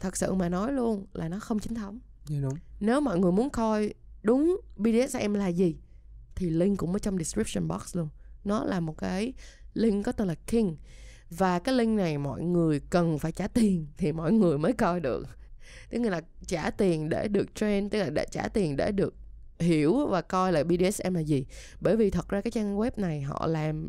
[0.00, 1.98] thật sự mà nói luôn là nó không chính thống.
[2.26, 2.54] Dạ đúng.
[2.80, 5.76] Nếu mọi người muốn coi đúng BDSM là gì
[6.34, 8.08] thì link cũng ở trong description box luôn.
[8.44, 9.32] Nó là một cái
[9.74, 10.76] link có tên là King.
[11.30, 15.00] Và cái link này mọi người cần phải trả tiền thì mọi người mới coi
[15.00, 15.26] được.
[15.90, 19.14] Tức là trả tiền để được train tức là để trả tiền để được
[19.60, 21.46] hiểu và coi là BDSM là gì
[21.80, 23.88] bởi vì thật ra cái trang web này họ làm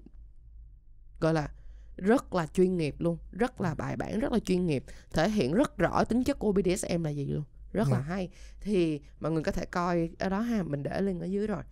[1.19, 1.49] gọi là
[1.97, 5.53] rất là chuyên nghiệp luôn rất là bài bản rất là chuyên nghiệp thể hiện
[5.53, 8.03] rất rõ tính chất của BDSM là gì luôn rất là Dạ.
[8.03, 8.29] hay
[8.62, 11.63] thì mọi người có thể coi ở đó ha mình để link ở dưới rồi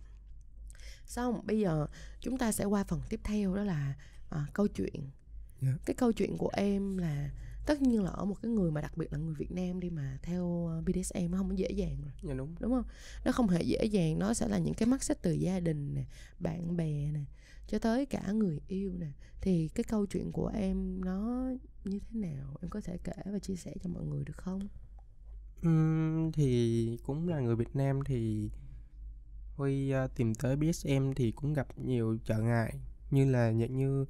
[1.06, 1.86] xong bây giờ
[2.20, 3.94] chúng ta sẽ qua phần tiếp theo đó là
[4.30, 5.10] à, câu chuyện
[5.62, 5.68] Dạ.
[5.86, 7.30] cái câu chuyện của em là
[7.66, 9.90] tất nhiên là ở một cái người mà đặc biệt là người Việt Nam đi
[9.90, 12.12] mà theo ờ, BDSM nó không có dễ dàng rồi.
[12.22, 12.54] Dạ đúng.
[12.60, 12.84] Đúng không?
[13.24, 15.94] Nó không hề dễ dàng nó sẽ là những cái mắt xích từ gia đình
[15.94, 16.04] nè
[16.38, 17.20] bạn bè nè
[17.66, 19.06] cho tới cả người yêu nè.
[19.40, 21.50] Thì cái câu chuyện của em nó
[21.84, 22.56] như thế nào?
[22.62, 24.68] Em có thể kể và chia sẻ cho mọi người được không?
[25.62, 28.50] Ừm, thì cũng là người Việt Nam thì
[29.56, 32.74] Huy ờ, tìm tới BSM thì cũng gặp nhiều trở ngại
[33.10, 34.04] như là như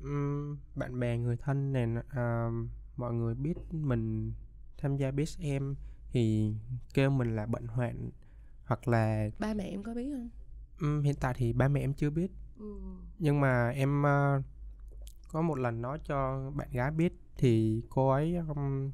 [0.00, 2.50] ừm, bạn bè người thân này ờ,
[2.98, 4.32] mọi người biết mình
[4.78, 5.74] tham gia BSM
[6.12, 6.54] thì
[6.94, 8.10] kêu mình là bệnh hoạn
[8.64, 10.28] hoặc là ba mẹ em có biết không?
[10.80, 12.30] Ừm, hiện tại thì ba mẹ em chưa biết.
[13.18, 14.42] Nhưng mà em ờ,
[15.32, 18.90] có một lần nói cho bạn gái biết thì cô ấy ừm,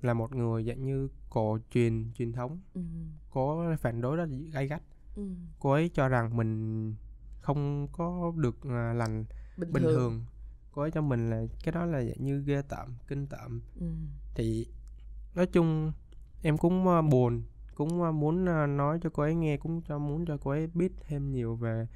[0.00, 2.60] là một người dạng như cổ truyền truyền thống.
[2.74, 2.82] Ừ.
[3.30, 4.82] cô phản đối rất gay gắt.
[5.16, 5.22] Ừ.
[5.58, 6.94] cô ấy cho rằng mình
[7.40, 9.24] không có được à, lành
[9.56, 10.24] bình, bình thường, thường
[10.72, 13.60] cô ấy cho mình là cái đó là dạng như ghê tởm kinh tởm.
[13.80, 13.86] Ừ.
[14.34, 14.66] thì
[15.34, 15.92] nói chung
[16.42, 17.42] em cũng à, buồn
[17.74, 20.66] cũng à, muốn à, nói cho cô ấy nghe cũng cho muốn cho cô ấy
[20.66, 21.86] biết thêm nhiều về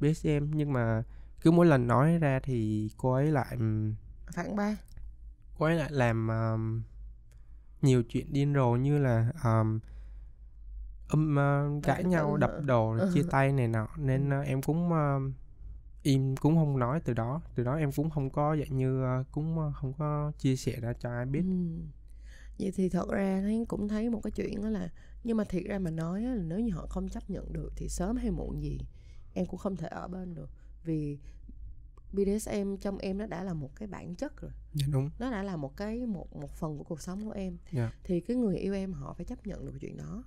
[0.00, 1.02] BSM nhưng mà
[1.40, 3.56] cứ mỗi lần nói ra thì cô ấy lại
[4.32, 4.76] phản ba
[5.58, 6.82] cô ấy lại làm um,
[7.82, 9.80] nhiều chuyện điên rồ như là um,
[11.12, 13.10] um, uh, cãi nhau đập đồ Ừ.
[13.14, 13.88] chia tay này nọ.
[13.96, 15.32] Nên uh, em cũng um,
[16.06, 19.26] im cũng không nói từ đó từ đó em cũng không có dạng như uh,
[19.32, 21.42] cũng uh, không có chia sẻ ra cho ai biết.
[21.42, 21.80] Ừ.
[22.58, 24.88] vậy thì thật ra thấy cũng thấy một cái chuyện đó là
[25.24, 27.88] nhưng mà thiệt ra mà nói là nếu như họ không chấp nhận được thì
[27.88, 28.78] sớm hay muộn gì
[29.34, 30.50] em cũng không thể ở bên được.
[30.84, 31.18] Vì
[32.12, 34.50] BDSM trong em nó đã là một cái bản chất rồi.
[34.74, 35.10] Dạ đúng.
[35.18, 37.56] Nó đã là một cái một một phần của cuộc sống của em.
[37.72, 37.92] Dạ.
[38.04, 40.24] thì cái người yêu em họ phải chấp nhận được chuyện đó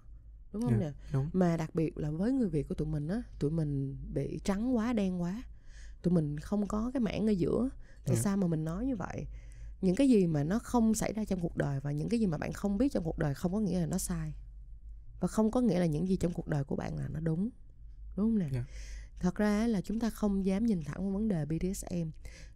[0.54, 0.92] đúng không Dạ, nè?
[1.14, 1.30] đúng.
[1.34, 4.76] Mà đặc biệt là với người việt của tụi mình á tụi mình bị trắng
[4.76, 5.44] quá đen quá
[6.02, 7.70] tụi mình không có cái mảng ở giữa.
[8.06, 8.22] Tại Dạ.
[8.22, 9.28] sao mà mình nói như vậy?
[9.82, 12.28] Những cái gì mà nó không xảy ra trong cuộc đời và những cái gì
[12.28, 14.34] mà bạn không biết trong cuộc đời không có nghĩa là nó sai.
[15.20, 17.50] Và không có nghĩa là những gì trong cuộc đời của bạn là nó đúng.
[18.18, 18.48] Đúng không nè?
[18.54, 18.64] Dạ.
[19.20, 22.10] thật ra là chúng ta không dám nhìn thẳng vào vấn đề BDSM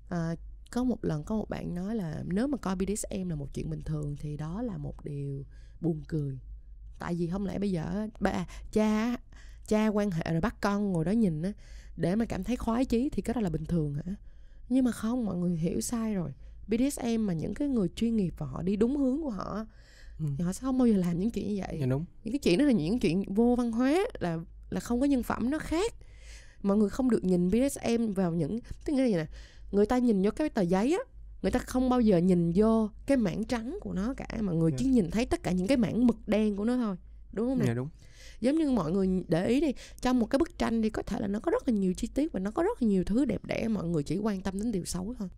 [0.09, 0.35] à,
[0.71, 3.69] có một lần có một bạn nói là nếu mà coi BDSM là một chuyện
[3.69, 5.45] bình thường thì đó là một điều
[5.81, 6.39] buồn cười.
[6.99, 9.17] Tại vì không lẽ bây giờ ba cha
[9.67, 11.53] cha quan hệ rồi bắt con ngồi đó nhìn á
[11.97, 14.15] để mà cảm thấy khoái chí thì cái đó là bình thường hả?
[14.69, 16.31] Nhưng mà không mọi người hiểu sai rồi.
[16.67, 19.65] BDSM mà những cái người chuyên nghiệp và họ đi đúng hướng của họ
[20.19, 20.25] Ừ.
[20.37, 21.77] thì họ sẽ không bao giờ làm những chuyện như vậy.
[21.79, 22.05] Dạ đúng.
[22.23, 25.23] Những cái chuyện đó là những chuyện vô văn hóa là là không có nhân
[25.23, 25.93] phẩm nó khác.
[26.63, 29.25] Mọi người không được nhìn BDSM vào những tức nghĩa là gì nè?
[29.71, 30.99] Người ta nhìn vô cái tờ giấy á
[31.41, 34.71] người ta không bao giờ nhìn vô cái mảng trắng của nó cả mà người
[34.71, 34.77] Dạ.
[34.79, 36.95] chỉ nhìn thấy tất cả những cái mảng mực đen của nó thôi
[37.33, 37.65] đúng không nè?
[37.67, 37.89] Dạ đúng.
[38.41, 41.19] Giống như mọi người để ý đi trong một cái bức tranh thì có thể
[41.19, 43.25] là nó có rất là nhiều chi tiết và nó có rất là nhiều thứ
[43.25, 45.29] đẹp đẽ mọi người chỉ quan tâm đến điều xấu thôi.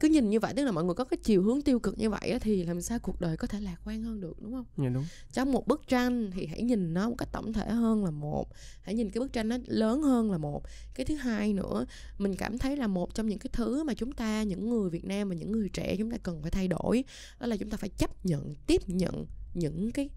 [0.00, 2.10] Cứ nhìn như vậy tức là mọi người có cái chiều hướng tiêu cực như
[2.10, 4.64] vậy thì làm sao cuộc đời có thể lạc quan hơn được đúng không?
[4.78, 5.04] Dạ đúng.
[5.32, 8.48] Trong một bức tranh thì hãy nhìn nó một cách tổng thể hơn là một.
[8.82, 10.62] Hãy nhìn cái bức tranh nó lớn hơn là một.
[10.94, 11.86] Cái thứ hai nữa
[12.18, 15.04] mình cảm thấy là một trong những cái thứ mà chúng ta những người việt
[15.04, 17.04] nam và những người trẻ chúng ta cần phải thay đổi
[17.40, 20.08] đó là chúng ta phải chấp nhận tiếp nhận những cái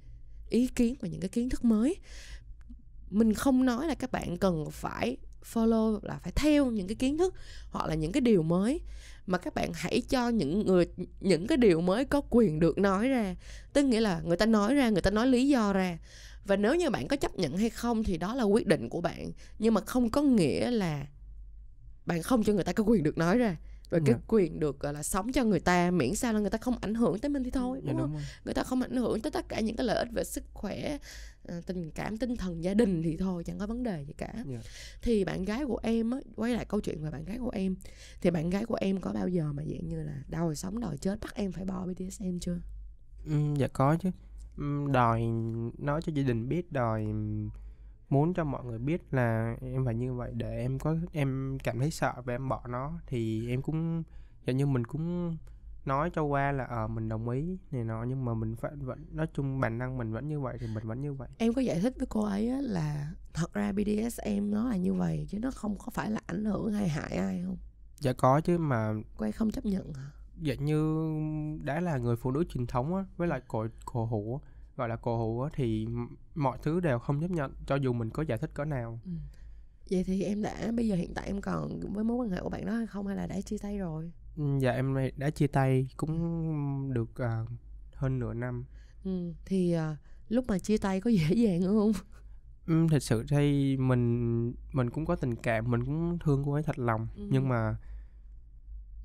[0.50, 1.96] ý kiến và những cái kiến thức mới.
[3.10, 5.18] Mình không nói là các bạn cần phải
[5.54, 7.36] follow là phải theo những cái kiến thức
[7.70, 8.82] hoặc là những cái điều mới,
[9.26, 10.86] mà các bạn hãy cho những người,
[11.20, 13.36] những cái điều mới có quyền được nói ra.
[13.74, 15.98] Tức nghĩa là người ta nói ra, người ta nói lý do ra.
[16.46, 19.02] Và nếu như bạn có chấp nhận hay không thì đó là quyết định của
[19.02, 21.08] bạn, nhưng mà không có nghĩa là
[22.06, 23.56] bạn không cho người ta có quyền được nói ra
[23.92, 24.22] rồi cái Dạ.
[24.28, 26.94] quyền được gọi là sống cho người ta miễn sao là người ta không ảnh
[26.96, 28.12] hưởng tới mình thì thôi dạ đúng không?
[28.14, 30.44] đúng người ta không ảnh hưởng tới tất cả những cái lợi ích về sức
[30.54, 30.98] khỏe
[31.48, 34.34] ờ, tình cảm tinh thần gia đình thì thôi chẳng có vấn đề gì cả.
[34.52, 34.60] Dạ.
[35.02, 37.76] thì bạn gái của em á quay lại câu chuyện về bạn gái của em
[38.22, 40.98] thì bạn gái của em có bao giờ mà dạng như là đòi sống đòi
[40.98, 42.58] chết bắt em phải bỏ BDSM chưa?
[43.26, 44.10] Ừm, dạ có chứ.
[44.92, 45.22] Đòi
[45.78, 47.06] nói cho gia đình biết đòi
[48.14, 51.80] muốn cho mọi người biết là em phải như vậy để em có em cảm
[51.80, 53.00] thấy sợ và em bỏ nó.
[53.08, 54.04] Thì em cũng
[54.46, 55.38] dạ như mình cũng
[55.86, 59.06] nói cho qua là ờ mình đồng ý này nọ nhưng mà mình phải vẫn
[59.12, 61.30] nói chung bản năng mình vẫn như vậy thì mình vẫn như vậy.
[61.38, 64.94] Em có giải thích với cô ấy á, là thật ra BDSM nó là như
[64.94, 67.58] vậy chứ nó không có phải là ảnh hưởng hay hại ai không?
[68.00, 70.12] Dạ có chứ mà cô ấy không chấp nhận hả?
[70.42, 71.10] Dạ như
[71.64, 74.42] đã là người phụ nữ truyền thống á với lại cổ cổ hủ
[74.78, 75.88] gọi là cổ hủ á, thì
[76.36, 79.12] mọi thứ đều không chấp nhận cho dù mình có giải thích cỡ nào Ừ.
[79.92, 82.50] vậy thì em đã bây giờ hiện tại em còn với mối quan hệ của
[82.50, 85.48] bạn đó hay không hay là đã chia tay rồi Ừ, Dạ em đã chia
[85.48, 87.46] tay cũng được à,
[87.96, 88.66] hơn nửa năm.
[89.04, 89.34] ừ.
[89.46, 89.98] thì à,
[90.30, 91.92] lúc mà chia tay có dễ dàng không
[92.68, 96.64] Ừm, thật sự thì mình mình cũng có tình cảm, mình cũng thương cô ấy
[96.64, 97.28] thật lòng, Ừm.
[97.32, 97.76] nhưng mà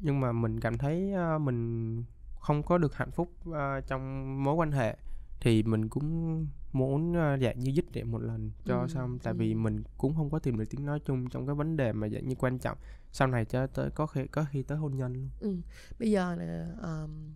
[0.01, 2.05] nhưng mà mình cảm thấy, ơ, mình
[2.41, 4.97] không có được hạnh phúc, ơ, trong mối quan hệ
[5.41, 9.19] thì mình cũng muốn, dạng như dứt điểm một lần cho Ừm, xong.
[9.23, 11.93] Tại vì mình cũng không có tìm được tiếng nói chung trong cái vấn đề
[11.93, 12.79] mà dạng như quan trọng
[13.13, 15.29] sau này cho tới có khi có khi tới hôn nhân luôn.
[15.41, 15.63] Ừm,
[15.99, 17.35] bây giờ nè, ờm,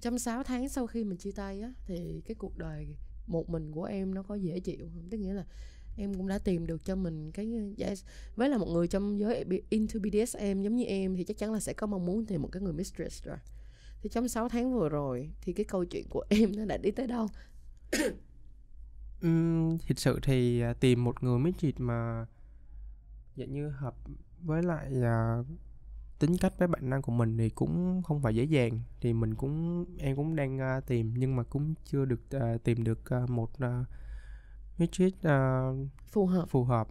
[0.00, 3.72] trong 6 tháng sau khi mình chia tay á, thì cái cuộc đời một mình
[3.72, 5.08] của em nó có dễ chịu hông?
[5.10, 5.44] Tức nghĩa là
[5.96, 7.94] em cũng đã tìm được cho mình cái, giả
[8.36, 11.60] với là một người trong giới into BDSM giống như em thì chắc chắn là
[11.60, 13.36] sẽ có mong muốn tìm một cái người mistress rồi.
[14.02, 16.90] Thì trong 6 tháng vừa rồi thì cái câu chuyện của em nó đã đi
[16.90, 17.28] tới đâu?
[19.20, 22.26] Ừm, thiệt sự thì, à, tìm một người mistress mà
[23.36, 23.94] dạng như hợp
[24.42, 25.36] với lại, à,
[26.18, 28.80] tính cách với bản năng của mình thì cũng không phải dễ dàng.
[29.00, 32.84] Thì mình cũng em cũng đang, a, tìm nhưng mà cũng chưa được, ờ, tìm
[32.84, 33.84] được, ờ, một, ờ,
[34.78, 35.72] mistress, ờ,
[36.12, 36.46] Phù hợp.
[36.50, 36.88] phù hợp.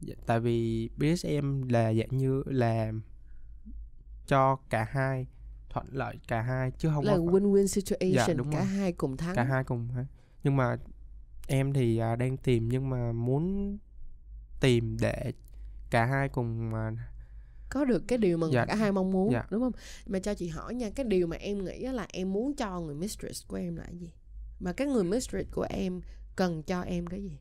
[0.00, 2.92] Dạ, tại vì BDSM là dạng như là
[4.26, 5.26] cho cả hai,
[5.76, 8.66] thuận lợi cả hai chứ hông Là win-win situation, Dạ, đúng cả rồi.
[8.66, 9.34] hai cùng thắng.
[9.36, 10.06] Cả hai cùng thắng.
[10.44, 10.76] Nhưng mà
[11.48, 13.78] em thì, à, đang tìm nhưng mà muốn
[14.60, 15.32] tìm để
[15.90, 16.92] cả hai cùng, à
[17.70, 18.64] Có được cái điều mà Dạ.
[18.66, 19.44] cả hai mong muốn, Dạ.
[19.50, 19.72] đúng hông?
[20.06, 22.94] Mà cho chị hỏi nha, cái điều mà em nghĩ là em muốn cho người
[22.94, 24.12] mistress của em là gì?
[24.60, 26.00] Mà cái người mistress của em
[26.36, 27.38] cần cho em cái gì?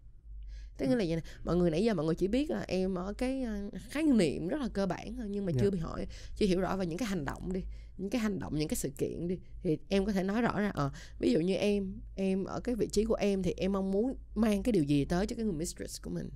[0.77, 3.13] Tức là vậy nè, mọi người nãy giờ mọi người chỉ biết là em ở
[3.13, 5.61] cái, ơ, khái niệm rất là cơ bản thôi nhưng mà Dạ.
[5.61, 7.63] chưa bị hỏi chưa hiểu rõ về những cái hành động đi,
[7.97, 10.59] những cái hành động, những cái sự kiện đi thì em có thể nói rõ
[10.59, 13.71] ra, ờ, ví dụ như em em ở cái vị trí của em thì em
[13.73, 16.29] mong muốn mang cái điều gì tới cho cái người mistress của mình?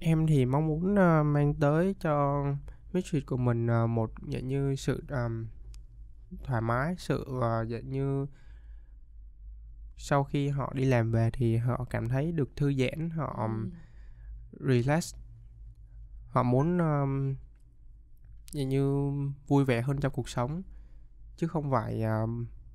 [0.00, 2.44] Em thì mong muốn, ơ, mang tới cho
[2.92, 5.46] mistress của mình, ờ, một dạng như sự, ờm,
[6.44, 8.26] thoải mái, sự, ờ, dạng như
[10.02, 13.70] sau khi họ đi làm về thì họ cảm thấy được thư giãn, họ Ừm.
[14.68, 15.14] relax.
[16.28, 17.36] Họ muốn, ờm,
[18.52, 19.10] dạng như
[19.46, 20.62] vui vẻ hơn trong cuộc sống,
[21.36, 22.22] chứ không phải, à,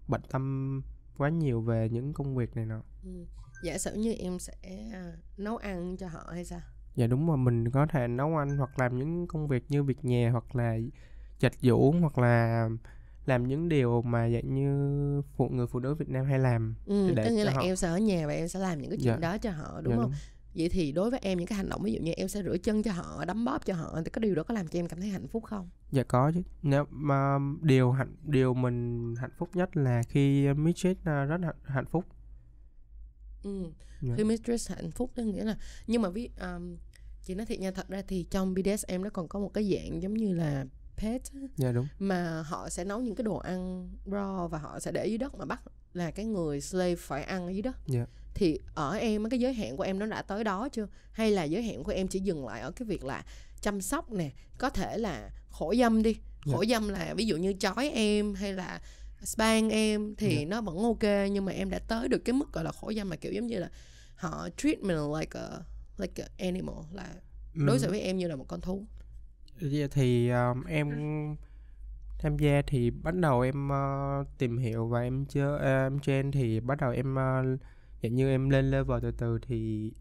[0.08, 0.82] bận tâm
[1.18, 2.82] quá nhiều về những công việc này nọ.
[3.04, 3.26] Ừm,
[3.64, 4.54] giả sử như em sẽ,
[4.94, 6.62] a, nấu ăn cho họ hay sao?
[6.96, 10.06] Dạ đúng rồi, mình có thể nấu ăn hoặc làm những công việc như việc
[10.06, 10.78] nhà hoặc là
[11.40, 12.70] giặt giũ hoặc là
[13.28, 17.16] làm những điều mà dạng như phụ người phụ nữ Việt Nam hay làm Ừm,
[17.16, 18.98] để tức nghĩa là họ em sẽ ở nhà và em sẽ làm những cái
[18.98, 19.18] chuyện Dạ.
[19.18, 20.12] đó cho họ, đúng Dạ, hông?
[20.56, 22.58] Vậy thì đối với em những cái hành động ví dụ như em sẽ rửa
[22.58, 24.88] chân cho họ, đấm bóp cho họ thì có điều đó có làm cho em
[24.88, 25.70] cảm thấy hạnh phúc không?
[25.92, 26.42] Dạ có chứ.
[26.62, 31.56] Nếu mà điều hạnh điều mình hạnh phúc nhất là khi mistress, a, rất hạnh
[31.64, 32.06] hạnh phúc.
[33.44, 34.14] Ừm, Dạ.
[34.18, 36.78] khi mistress hạnh phúc có nghĩa là nhưng mà ví ờm,
[37.24, 40.02] chị nói thiệt nha, thật ra thì trong BDSM nó còn có một cái dạng
[40.02, 40.66] giống như là
[40.98, 41.22] pet
[41.58, 41.88] Dạ đúng.
[42.00, 45.36] mà họ sẽ nấu những cái đồ ăn raw và họ sẽ để dưới đất
[45.36, 45.62] mà bắt
[45.94, 47.76] là cái người slave phải ăn ở dưới đất.
[47.88, 48.06] Dạ.
[48.34, 50.88] Thì ở em cái giới hạn của em nó đã tới đó chưa?
[51.12, 53.26] Hay là giới hạn của em chỉ dừng lại ở cái việc là
[53.62, 56.14] chăm sóc nè, có thể là khổ dâm đi.
[56.46, 56.54] Dạ.
[56.56, 58.82] Khổ dâm là ví dụ như trói em hay là
[59.24, 60.46] span em thì Dạ.
[60.48, 63.10] nó vẫn ok nhưng mà em đã tới được cái mức gọi là khổ dâm
[63.10, 63.70] mà kiểu giống như là
[64.16, 65.48] họ treat mình like a
[65.98, 67.14] like a animal là
[67.54, 68.86] đối xử với em như là một con thú.
[69.92, 70.90] Thì, ờm, em
[72.20, 76.32] tham gia thì bắt đầu em, ơ, tìm hiểu và em chơi a, em train
[76.32, 77.44] thì bắt đầu em, ơ,
[78.04, 79.92] dạng như em lên level từ từ thì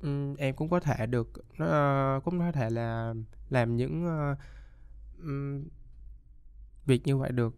[0.00, 3.14] ừm, em cũng có thể được nó, ơ, cũng có thể là
[3.50, 4.36] làm những, ơ,
[5.22, 5.64] ừm,
[6.86, 7.54] việc như vậy được.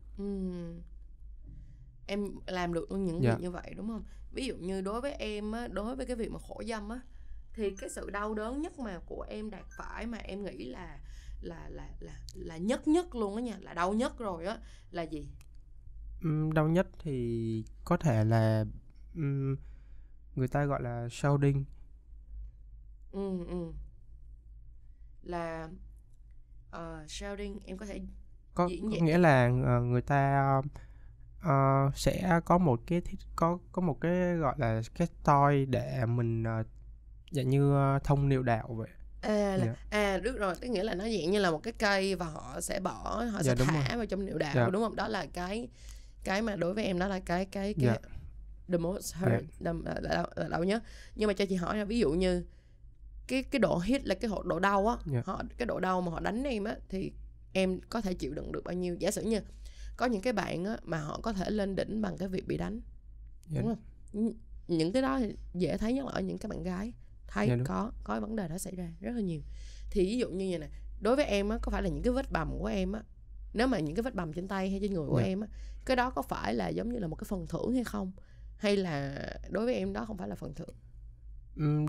[2.06, 3.30] Em làm được những Dạ.
[3.34, 4.04] việc như vậy, đúng hông?
[4.32, 7.00] Ví dụ như đối với em á, đối với cái việc mà khổ dâm á,
[7.54, 10.98] thì cái sự đau đớn nhất mà của em đạt phải mà em nghĩ là
[11.40, 14.58] là là là là nhất nhất luôn á nha, là đau nhất rồi á,
[14.90, 15.28] là gì?
[16.54, 18.64] Đau nhất thì có thể là,
[19.14, 19.56] ừm,
[20.36, 21.64] người ta gọi là shouting.
[23.12, 23.72] Ừm, ừm.
[25.22, 25.68] Là,
[26.70, 28.00] ờ, shouting, em có thể
[28.54, 30.44] Có diễn có nghĩa là, ờ, người ta,
[31.42, 36.06] ờ, sẽ có một cái thiết có có một cái, gọi là, cái toy để
[36.06, 36.62] mình, ờ,
[37.32, 38.88] dạng như, ơ, thông niệu đạo vậy.
[39.22, 39.74] À, là Dạ.
[39.90, 42.60] à, biết rồi, tức nghĩa là nó dạng như là một cái cây và họ
[42.60, 43.84] sẽ bỏ họ Dạ, sẽ đúng rồi.
[43.88, 44.68] thả vào trong niệu đạo, Dạ.
[44.72, 44.96] đúng hông?
[44.96, 45.68] Đó là cái
[46.24, 47.96] cái mà đối với em đó là cái cái cái Dạ.
[48.68, 49.18] the most Dạ.
[49.20, 50.82] hurt, đâm là là đau là đau nhất.
[51.14, 52.44] Nhưng mà cho chị hỏi là ví dụ như
[53.26, 55.22] cái cái độ hit là cái độ đau á, Dạ.
[55.26, 57.12] họ cái độ đau mà họ đánh em á thì
[57.52, 58.96] em có thể chịu đựng được bao nhiêu?
[58.98, 59.40] Giả sử như
[59.96, 62.56] có những cái bạn á mà họ có thể lên đỉnh bằng cái việc bị
[62.56, 62.80] đánh,
[63.50, 63.60] Dạ.
[63.60, 63.78] đúng hông?
[64.12, 64.30] Nh
[64.68, 66.92] những cái đó thì dễ thấy nhất là ở những cái bạn gái,
[67.32, 67.64] thấy Dạ, đúng.
[67.66, 69.40] có có vấn đề đó xảy ra rất là nhiều.
[69.90, 70.68] Thì ví dụ như vầy nè,
[71.00, 73.02] đối với em á, có phải là những cái vết bầm của em á,
[73.54, 75.26] nếu mà những cái vết bầm trên tay hay trên người của Dạ.
[75.26, 75.48] em á,
[75.84, 78.12] cái đó có phải là giống như là một cái phần thưởng hay không?
[78.56, 80.74] hay là đối với em đó không phải là phần thưởng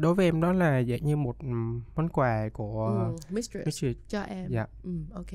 [0.02, 1.36] đối với em đó là dạng như một
[1.96, 3.98] món quà của ừ, mistress Mistress.
[4.10, 4.68] cho em Dạ.
[4.84, 5.32] ừ, ok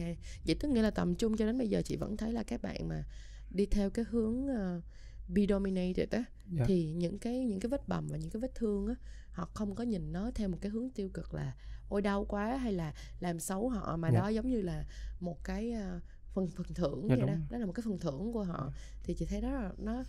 [0.47, 2.62] vậy tức nghĩa là tầm trung cho đến bây giờ chị vẫn thấy là các
[2.62, 3.05] bạn mà
[3.51, 4.83] đi theo cái hướng uh,
[5.29, 6.64] be dominated á Dạ.
[6.67, 8.95] thì những cái những cái vết bầm và những cái vết thương á
[9.33, 11.55] họ không có nhìn nó theo một cái hướng tiêu cực là
[11.88, 14.19] ôi đau quá hay là làm xấu họ mà Dạ.
[14.21, 14.85] đó giống như là
[15.21, 16.01] một cái ờ,
[16.35, 18.79] phần phần thưởng Dạ, vậy đó đó là một cái phần thưởng của họ Dạ.
[19.05, 20.05] thì chị thấy đó là nó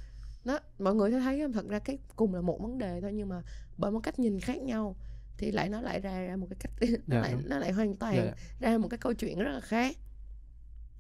[0.46, 1.54] nó mọi người thấy không?
[1.54, 3.42] thật ra cái cùng là một vấn đề thôi nhưng mà
[3.78, 4.96] bởi một cách nhìn khác nhau
[5.38, 7.50] thì lại nó lại ra ra một cái cách nó lại đúng.
[7.50, 9.96] nó lại hoàn toàn Dạ, ra một cái câu chuyện rất là khác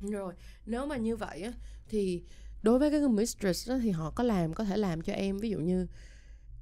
[0.01, 0.33] rồi
[0.65, 1.53] nếu mà như vậy á
[1.89, 2.23] thì
[2.61, 5.37] đối với cái người mistress đó thì họ có làm có thể làm cho em.
[5.37, 5.87] Ví dụ như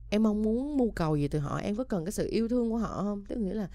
[0.09, 2.69] em mong muốn mưu cầu gì từ họ em có cần cái sự yêu thương
[2.69, 3.25] của họ không?
[3.25, 3.69] Tức nghĩa là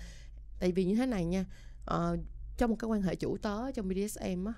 [0.60, 1.44] tại vì như thế này nha
[1.84, 2.16] ờ,
[2.56, 4.52] trong một cái quan hệ chủ tớ trong BDSM á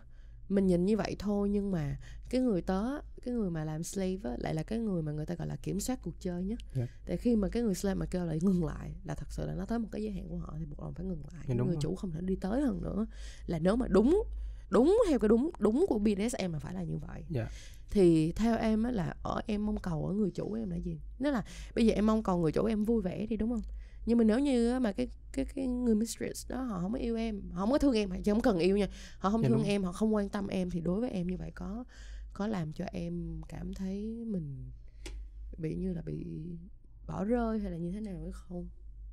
[0.49, 1.49] mình nhìn như vậy thôi.
[1.51, 1.97] Nhưng mà
[2.31, 2.83] cái người tớ
[3.23, 5.57] cái người mà làm slave á, lại là cái người mà người ta gọi là
[5.57, 6.59] kiểm soát cuộc chơi nhất.
[6.75, 6.87] Dạ.
[7.07, 9.55] tại khi mà cái người slave mà kêu lại ngừng lại là thật sự là
[9.55, 11.33] nó tới một cái giới hạn của họ thì buộc lòng phải ngừng lại.
[11.33, 11.83] Dạ, cái đúng người rồi.
[11.83, 13.07] chủ không thể đi tới hơn nữa.
[13.47, 14.25] Là nếu mà đúng
[14.71, 17.49] đúng theo cái đúng đúng của BDSM mà phải là như vậy Dạ.
[17.91, 21.01] thì theo em á là ở em mong cầu ở người chủ em là gì
[21.19, 23.63] nếu là bây giờ em mong cầu người chủ em vui vẻ đi đúng không
[24.07, 27.17] nhưng mà nếu như mà cái cái cái người mistress đó họ không có yêu
[27.17, 29.59] em họ không có thương em chứ không cần yêu nha họ không Dạ, thương
[29.59, 29.67] đúng.
[29.67, 31.85] em họ không quan tâm em thì đối với em như vậy có
[32.33, 34.71] có làm cho em cảm thấy mình
[35.59, 36.27] bị như là bị
[37.07, 38.69] bỏ rơi hay là như thế nào hay không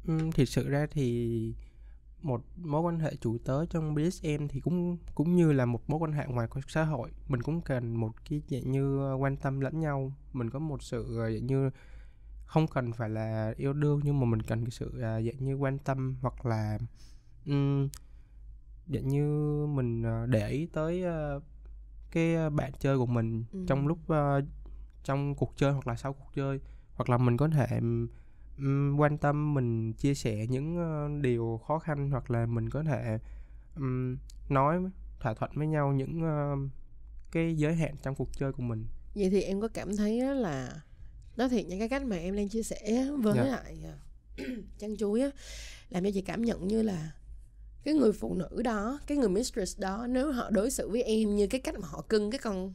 [0.07, 1.53] Ừm, thiệt sự ra thì
[2.21, 5.99] một mối quan hệ chủ tớ trong BDSM thì cũng cũng như là một mối
[5.99, 7.11] quan hệ ngoài xã hội.
[7.27, 10.11] Mình cũng cần một cái dạng như ờ, quan tâm lẫn nhau.
[10.33, 11.69] Mình có một sự ờ, dạng như
[12.45, 15.55] không cần phải là yêu đương nhưng mà mình cần cái sự ờ, dạng như
[15.55, 16.79] quan tâm hoặc là
[17.45, 17.89] ừm,
[18.93, 19.25] dạng như
[19.65, 21.03] mình để ý tới
[22.11, 23.59] cái bạn chơi của mình Ừ.
[23.67, 24.41] trong lúc ờ,
[25.03, 26.59] trong cuộc chơi hoặc là sau cuộc chơi.
[26.95, 27.79] Hoặc là mình có thể
[28.61, 32.83] ừm, quan tâm mình chia sẻ những ờ, điều khó khăn hoặc là mình có
[32.83, 33.19] thể
[33.75, 34.17] ừm,
[34.49, 34.79] nói
[35.19, 36.55] thỏa thuận với nhau những ờ,
[37.31, 40.81] cái giới hạn trong cuộc chơi của mình vậy thì em có cảm thấy là
[41.37, 43.43] nói thiệt những cái cách mà em đang chia sẻ với Dạ.
[43.43, 43.93] lại à,
[44.79, 45.29] chăn chuối á
[45.89, 47.11] làm cho chị cảm nhận như là
[47.83, 51.35] cái người phụ nữ đó cái người mistress đó nếu họ đối xử với em
[51.35, 52.73] như cái cách mà họ cưng cái con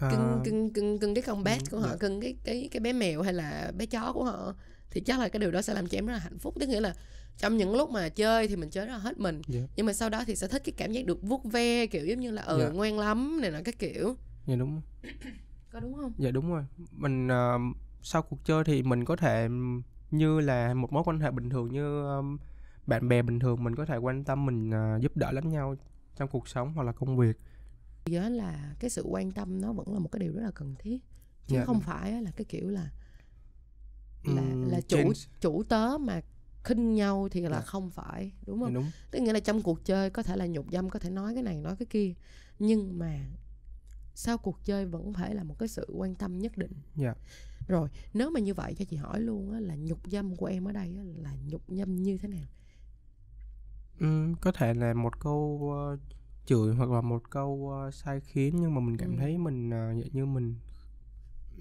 [0.00, 1.96] À, cưng cưng cưng cưng cái con ừ, của họ dạ.
[1.96, 4.54] cưng cái cái cái bé mèo hay là bé chó của họ
[4.94, 6.54] thì chắc là cái điều đó sẽ làm cho em rất là hạnh phúc.
[6.60, 6.94] Tức nghĩa là
[7.38, 9.42] trong những lúc mà chơi thì mình chơi rất là hết mình.
[9.48, 9.60] Dạ.
[9.76, 12.20] nhưng mà sau đó thì sẽ thích cái cảm giác được vuốt ve kiểu giống
[12.20, 12.68] như là ừ Dạ.
[12.68, 14.16] ngoan lắm này nọ cái kiểu.
[14.46, 14.80] Dạ đúng.
[15.72, 16.12] Có đúng không?
[16.18, 16.64] Dạ đúng rồi.
[16.92, 17.58] Mình ờ,
[18.02, 19.48] sau cuộc chơi thì mình có thể
[20.10, 22.38] như là một mối quan hệ bình thường như ừm,
[22.86, 25.76] bạn bè bình thường mình có thể quan tâm mình ờ, giúp đỡ lẫn nhau
[26.16, 27.36] trong cuộc sống hoặc là công việc.
[28.22, 30.74] Á là cái sự quan tâm nó vẫn là một cái điều rất là cần
[30.78, 30.98] thiết.
[31.46, 31.82] Chứ Dạ, không đúng.
[31.82, 32.90] phải là cái kiểu là
[34.24, 35.12] là là chủ change.
[35.40, 36.20] chủ tớ mà
[36.64, 37.60] khinh nhau thì là Dạ.
[37.60, 40.46] không phải đúng Dạ, không đúng tức nghĩa là trong cuộc chơi có thể là
[40.46, 42.12] nhục dâm có thể nói cái này nói cái kia
[42.58, 43.18] nhưng mà
[44.14, 47.14] sau cuộc chơi vẫn phải là một cái sự quan tâm nhất định Dạ.
[47.68, 50.64] rồi nếu mà như vậy cho chị hỏi luôn á là nhục dâm của em
[50.68, 52.46] ở đây á là nhục dâm như thế nào
[54.00, 55.96] Ừm, có thể là một câu ờ,
[56.46, 59.16] chửi hoặc là một câu ờ, sai khiến nhưng mà mình cảm Ừ.
[59.18, 60.54] thấy mình dạng như mình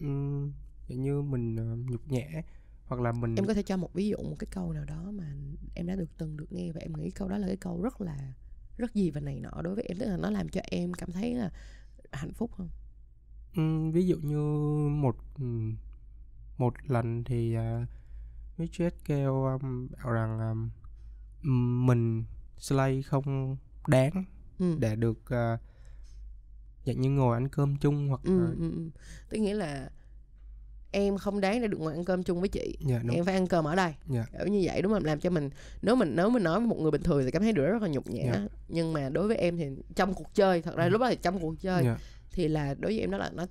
[0.02, 0.52] dạng
[0.88, 2.42] như mình ờ, nhục nhã
[2.86, 5.12] hoặc là mình em có thể cho một ví dụ một cái câu nào đó
[5.14, 5.34] mà
[5.76, 8.02] em đã được từng được nghe và em nghĩ câu đó là cái câu rất
[8.02, 8.34] là
[8.78, 11.12] rất gì và này nọ đối với em tức là nó làm cho em cảm
[11.12, 11.52] thấy là
[12.12, 12.70] hạnh phúc không
[13.56, 14.38] Ừm, ví dụ như
[14.90, 15.16] một
[16.58, 17.88] một lần thì uh,
[18.58, 20.40] Mistress kêu um, bảo rằng
[21.42, 22.24] um, mình
[22.58, 24.26] slay không đáng
[24.60, 24.78] ừ.
[24.80, 25.60] để được uh,
[26.86, 28.90] dạng như ngồi ăn cơm chung hoặc Ừ, là ừ, ừ.
[29.30, 29.90] tức nghĩa là
[30.94, 32.78] em không đáng để được ngồi ăn cơm chung với chị.
[32.88, 33.16] Dạ đúng.
[33.16, 33.94] Em phải ăn cơm ở đây.
[34.08, 34.26] Dạ.
[34.38, 35.06] kiểu như vậy đúng không?
[35.06, 35.50] Làm cho mình
[35.82, 37.72] nếu mình nếu mình nói với một người bình thường thì cảm thấy điều đó
[37.72, 38.24] rất là nhục nhã.
[38.26, 38.48] Dạ.
[38.68, 39.66] nhưng mà đối với em thì
[39.96, 40.90] trong cuộc chơi thật ra Ừ.
[40.90, 41.98] lúc đó thì trong cuộc chơi dạ.
[42.32, 43.46] thì là đối với em đó là nó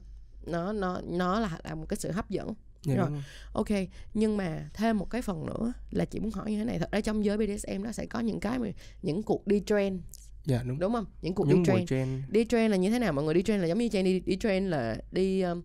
[0.47, 2.55] nó nó nó là, là một cái sự hấp dẫn.
[2.83, 3.09] Dạ Rồi.
[3.53, 3.69] ok
[4.15, 6.79] nhưng mà thêm một cái phần nữa là chị muốn hỏi như thế này.
[6.79, 8.69] Thật ra trong giới BDSM nó sẽ có những cái mà
[9.03, 10.01] những cuộc đi train.
[10.45, 10.79] Dạ đúng.
[10.79, 11.07] Đúng không?
[11.23, 11.87] Những cuộc những đi train.
[11.87, 12.23] train.
[12.29, 13.13] Đi train là như thế nào?
[13.13, 15.63] Mọi người đi train là giống như train đi đi train là đi um,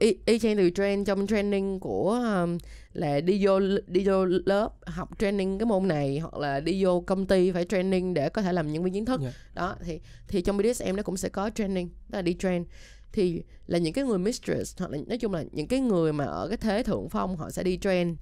[0.00, 2.58] y, y chang từ train trong training của um,
[2.92, 7.00] là đi vô đi vô lớp học training cái môn này hoặc là đi vô
[7.00, 9.32] công ty phải training để có thể làm nhân viên chính thức Dạ.
[9.54, 12.64] đó thì thì trong BDSM nó cũng sẽ có training đó là đi train
[13.12, 16.24] thì là những cái người mistress hoặc là nói chung là những cái người mà
[16.24, 18.16] ở cái thế thượng phong họ sẽ đi train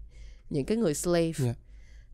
[0.50, 1.54] những cái người slave Dạ.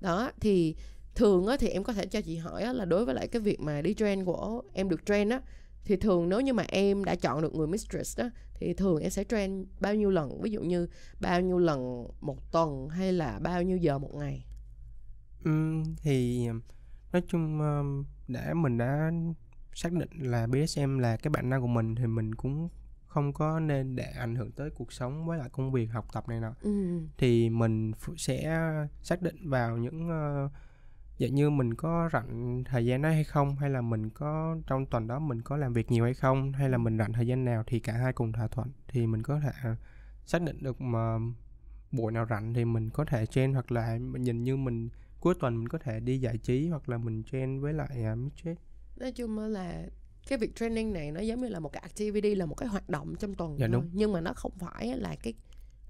[0.00, 0.74] đó thì
[1.14, 3.40] thường á thì em có thể cho chị hỏi á, là đối với lại cái
[3.42, 5.40] việc mà đi train của em được train á
[5.84, 8.24] thì thường nếu như mà em đã chọn được người mistress đó
[8.54, 10.42] thì thường em sẽ train bao nhiêu lần?
[10.42, 10.88] Ví dụ như
[11.20, 14.46] bao nhiêu lần một tuần hay là bao nhiêu giờ một ngày?
[15.44, 16.48] Ừm, thì
[17.12, 17.60] nói chung
[18.28, 19.10] để mình đã
[19.74, 22.68] xác định là BSM là cái bản năng của mình thì mình cũng
[23.06, 26.28] không có nên để ảnh hưởng tới cuộc sống với lại công việc học tập
[26.28, 26.54] này nọ.
[26.60, 27.00] Ừ.
[27.18, 28.60] thì mình sẽ
[29.02, 30.50] xác định vào những uh,
[31.18, 33.56] dạng như mình có rảnh thời gian đó hay không?
[33.56, 36.52] Hay là mình có trong tuần đó mình có làm việc nhiều hay không?
[36.52, 39.22] Hay là mình rảnh thời gian nào thì cả hai cùng thỏa thuận thì mình
[39.22, 39.52] có thể
[40.26, 41.18] xác định được mà
[41.92, 44.88] buổi nào rảnh thì mình có thể train hoặc là mình nhìn như mình
[45.20, 48.18] cuối tuần mình có thể đi giải trí hoặc là mình train với lại uh,
[48.18, 48.58] midget
[48.96, 49.86] nói chung là
[50.28, 52.88] cái việc training này nó giống như là một cái activity là một cái hoạt
[52.88, 53.72] động trong tuần Dạ, thôi.
[53.72, 53.90] đúng.
[53.92, 55.34] nhưng mà nó không phải là cái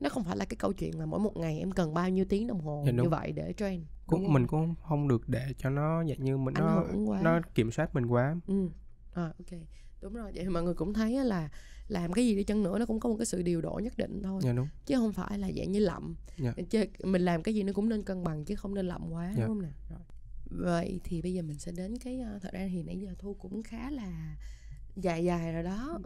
[0.00, 2.24] nó không phải là cái câu chuyện là mỗi một ngày em cần bao nhiêu
[2.28, 3.84] tiếng đồng hồ Dạ, như vậy để train.
[4.06, 6.64] Cũng mình cũng không được để cho nó dạng như mình ảnh
[7.06, 8.36] nó nó kiểm soát mình quá.
[8.46, 8.68] Ừ.
[9.14, 9.60] À, ok.
[10.00, 11.48] Đúng rồi vậy thì mọi người cũng thấy là
[11.88, 13.92] làm cái gì đi chăng nữa nó cũng có một cái sự điều độ nhất
[13.96, 14.40] định thôi.
[14.44, 14.68] Dạ đúng.
[14.86, 16.16] Chứ không phải là dạng như lậm.
[16.38, 16.52] Dạ.
[16.70, 19.32] chứ mình làm cái gì nó cũng nên cân bằng chứ không nên lậm quá
[19.36, 19.46] Dạ.
[19.46, 19.68] đúng không nè?
[19.90, 19.98] Rồi.
[20.50, 23.34] vậy thì bây giờ mình sẽ đến cái ờ, thật ra thì nãy giờ thu
[23.34, 24.36] cũng khá là
[24.96, 25.98] dài dài rồi đó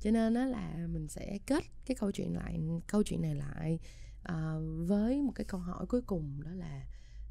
[0.00, 3.78] cho nên nó là mình sẽ kết cái câu chuyện lại câu chuyện này lại
[4.22, 6.86] ờ, với một cái câu hỏi cuối cùng đó là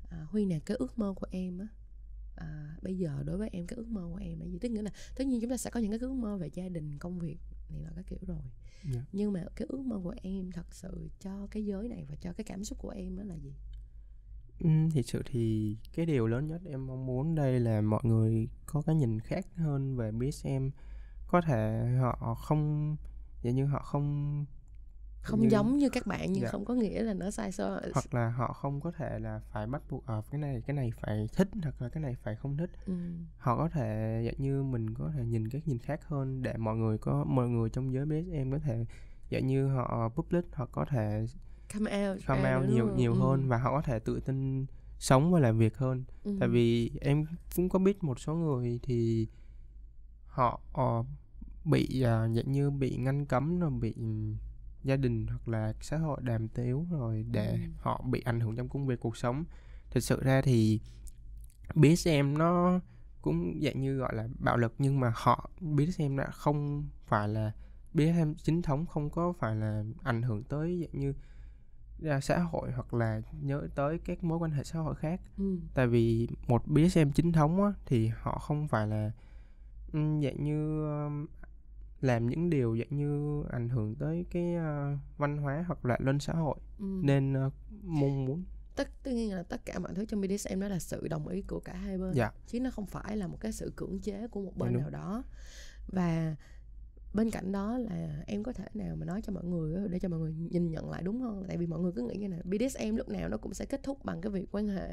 [0.09, 1.67] à, huy nè cái ước mơ của em á
[2.35, 4.81] à, bây giờ đối với em cái ước mơ của em là gì tức nghĩa
[4.81, 7.19] là tất nhiên chúng ta sẽ có những cái ước mơ về gia đình công
[7.19, 7.37] việc
[7.69, 8.41] này là các kiểu rồi
[8.93, 9.01] Dạ.
[9.11, 12.33] nhưng mà cái ước mơ của em thật sự cho cái giới này và cho
[12.33, 13.53] cái cảm xúc của em đó là gì
[14.59, 18.47] Ừ, thực sự thì cái điều lớn nhất em mong muốn đây là mọi người
[18.65, 20.69] có cái nhìn khác hơn về BSM
[21.27, 22.95] có thể họ không
[23.43, 24.45] dạng như họ không
[25.21, 26.49] không như- giống như các bạn nhưng Dạ.
[26.49, 29.67] không có nghĩa là nó sai so hoặc là họ không có thể là phải
[29.67, 32.57] bắt buộc ở cái này cái này phải thích hoặc là cái này phải không
[32.57, 32.93] thích ừ.
[33.37, 36.75] họ có thể dạng như mình có thể nhìn cái nhìn khác hơn để mọi
[36.75, 38.85] người có mọi người trong giới BSM có thể
[39.31, 41.25] dạng như họ public họ có thể
[41.73, 43.19] come out come ra out nhiều nhiều Ừ.
[43.19, 44.65] hơn và họ có thể tự tin
[44.99, 46.37] sống và làm việc hơn Ừ.
[46.39, 47.25] tại vì em
[47.55, 49.27] cũng có biết một số người thì
[50.37, 51.03] họ ờ,
[51.65, 53.93] bị à, dạng như bị ngăn cấm rồi bị
[54.83, 57.57] gia đình hoặc là xã hội đàm tiếu rồi để Ừ.
[57.77, 59.43] họ bị ảnh hưởng trong công việc cuộc sống
[59.91, 60.79] thực sự ra thì
[61.75, 62.79] BSM nó
[63.21, 67.51] cũng dạng như gọi là bạo lực nhưng mà họ BSM đã không phải là
[67.93, 71.13] BSM chính thống không có phải là ảnh hưởng tới dạng như
[71.99, 75.57] ra xã hội hoặc là nhớ tới các mối quan hệ xã hội khác ừ.
[75.73, 79.11] tại vì một BSM chính thống á, thì họ không phải là
[79.93, 81.25] dạng như um,
[82.01, 86.19] làm những điều dạng như ảnh hưởng tới cái uh, văn hóa hoặc là lên
[86.19, 86.85] xã hội Ừ.
[87.03, 88.43] nên uh, mong muốn.
[88.75, 91.41] Tất tất nhiên là tất cả mọi thứ trong BDSM đó là sự đồng ý
[91.41, 92.11] của cả hai bên.
[92.13, 92.31] Dạ.
[92.47, 94.89] Chứ nó không phải là một cái sự cưỡng chế của một bên Dạ, nào
[94.89, 95.23] đó.
[95.87, 96.35] Và
[97.13, 100.09] bên cạnh đó là em có thể nào mà nói cho mọi người để cho
[100.09, 101.43] mọi người nhìn nhận lại đúng hơn.
[101.47, 103.83] Tại vì mọi người cứ nghĩ như này BDSM lúc nào nó cũng sẽ kết
[103.83, 104.91] thúc bằng cái việc quan hệ.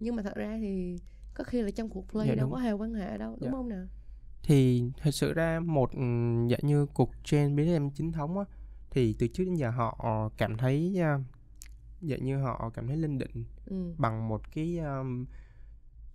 [0.00, 0.98] Nhưng mà thật ra thì
[1.34, 2.52] có khi là trong cuộc play Dạ, đâu đúng.
[2.52, 3.50] có hề quan hệ đâu đúng Dạ.
[3.50, 3.86] không nào
[4.46, 5.90] thì thật sự ra một
[6.50, 8.44] dạng như cuộc trend BDSM chính thống á
[8.90, 11.02] thì từ trước đến giờ họ cảm thấy
[12.02, 13.94] dạng như họ cảm thấy linh định ừ.
[13.98, 15.26] bằng một cái um,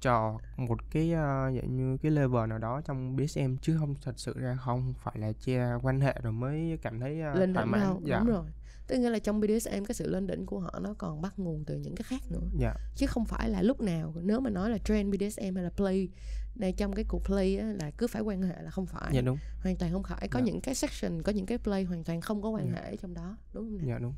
[0.02, 4.14] trò một cái uh, dạng như cái level nào đó trong BSM chứ không thật
[4.20, 7.66] sự ra không phải là che quan hệ rồi mới cảm thấy uh, lên thoải
[7.66, 8.20] mái đâu dạ.
[8.20, 8.46] đúng rồi.
[8.88, 11.64] Tức nghĩa là trong BDSM cái sự lên đỉnh của họ nó còn bắt nguồn
[11.66, 12.48] từ những cái khác nữa.
[12.60, 12.74] Dạ.
[12.96, 16.10] Chứ không phải là lúc nào nếu mà nói là trend BDSM hay là play
[16.56, 19.22] này trong cái cuộc play á, là cứ phải quan hệ là không phải dạ
[19.22, 20.46] đúng hoàn toàn không phải có Dạ.
[20.46, 22.82] những cái section có những cái play hoàn toàn không có quan Dạ.
[22.82, 23.88] hệ trong đó đúng không nào?
[23.90, 24.14] dạ đúng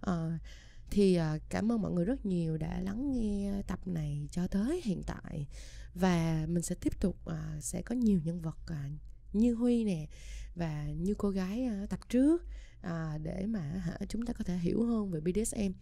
[0.00, 0.32] Ờ,
[0.90, 4.80] thì à, cảm ơn mọi người rất nhiều đã lắng nghe tập này cho tới
[4.84, 5.46] hiện tại
[5.94, 8.90] và mình sẽ tiếp tục à, sẽ có nhiều nhân vật à,
[9.32, 10.06] như Huy nè
[10.54, 12.44] và như cô gái à, tập trước
[12.80, 15.72] à, để mà hả, chúng ta có thể hiểu hơn về BDSM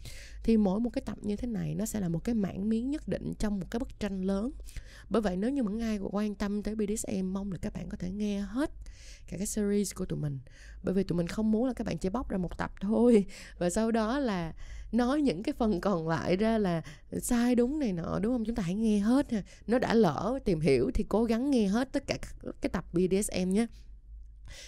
[0.43, 2.91] thì mỗi một cái tập như thế này nó sẽ là một cái mảng miếng
[2.91, 4.51] nhất định trong một cái bức tranh lớn.
[5.09, 7.97] Bởi vậy nếu như những ai quan tâm tới BDSM mong là các bạn có
[7.97, 8.71] thể nghe hết
[9.29, 10.39] cả cái series của tụi mình.
[10.83, 13.25] Bởi vì tụi mình không muốn là các bạn chỉ bóc ra một tập thôi.
[13.59, 14.55] Và sau đó là
[14.93, 16.83] nói những cái phần còn lại ra là
[17.21, 18.45] sai đúng này nọ đúng không?
[18.45, 19.43] Chúng ta hãy nghe hết ha.
[19.67, 22.85] Nó đã lỡ tìm hiểu thì cố gắng nghe hết tất cả các cái tập
[22.93, 23.67] BDSM nhé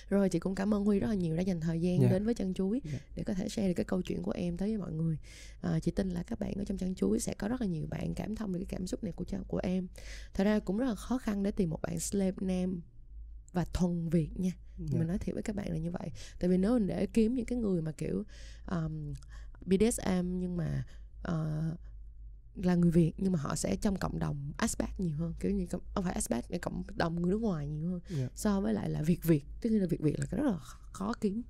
[0.09, 2.09] rồi chị cũng cảm ơn Huy rất là nhiều đã dành thời gian Dạ.
[2.09, 2.99] đến với chân chuối Dạ.
[3.17, 5.19] để có thể share được cái câu chuyện của em tới với mọi người
[5.61, 7.87] à, chị tin là các bạn ở trong chân chuối sẽ có rất là nhiều
[7.87, 9.89] bạn cảm thông được cái cảm xúc này của của em
[10.35, 12.81] thật ra cũng rất là khó khăn để tìm một bạn slave nam
[13.53, 14.99] và thuần việt nha dạ.
[14.99, 17.35] mình nói thiệt với các bạn là như vậy tại vì nếu mình để kiếm
[17.35, 18.25] những cái người mà kiểu
[18.71, 19.15] um,
[19.67, 20.85] BDSM nhưng mà
[21.29, 21.79] uh,
[22.65, 25.67] là người Việt nhưng mà họ sẽ trong cộng đồng expat nhiều hơn kiểu như
[25.95, 28.29] không phải expat là cộng đồng người nước ngoài nhiều hơn Dạ.
[28.35, 30.57] so với lại là Việt Việt tức là Việt Việt là cái rất là
[30.93, 31.43] khó kiếm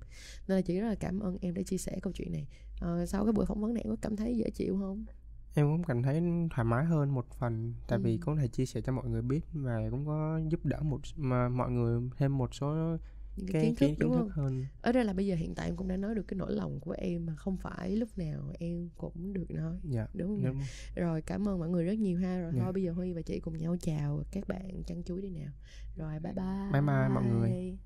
[0.47, 2.47] nên là chị rất là cảm ơn em đã chia sẻ câu chuyện này
[2.81, 5.05] Ờ, sau cái buổi phỏng vấn này em có cảm thấy dễ chịu không
[5.53, 6.21] em cũng cảm thấy
[6.55, 8.17] thoải mái hơn một phần tại vì Ừ.
[8.25, 11.01] cũng có thể chia sẻ cho mọi người biết và cũng có giúp đỡ một
[11.15, 12.97] mà mọi người thêm một số
[13.45, 14.27] những cái, cái kiến thức kiến, đúng kiến không?
[14.27, 14.65] thức hơn.
[14.81, 16.79] Ở đây là bây giờ hiện tại em cũng đã nói được cái nỗi lòng
[16.79, 20.43] của em mà không phải lúc nào em cũng được nói dạ đúng không?
[20.43, 20.59] đúng.
[20.95, 22.39] rồi cảm ơn mọi người rất nhiều ha.
[22.41, 22.61] Rồi Dạ.
[22.63, 24.83] thôi bây giờ huy và chị cùng nhau chào các bạn.
[24.87, 25.51] Chăn chuối đi nào.
[25.97, 27.77] Rồi bye bye Bye bye mọi người.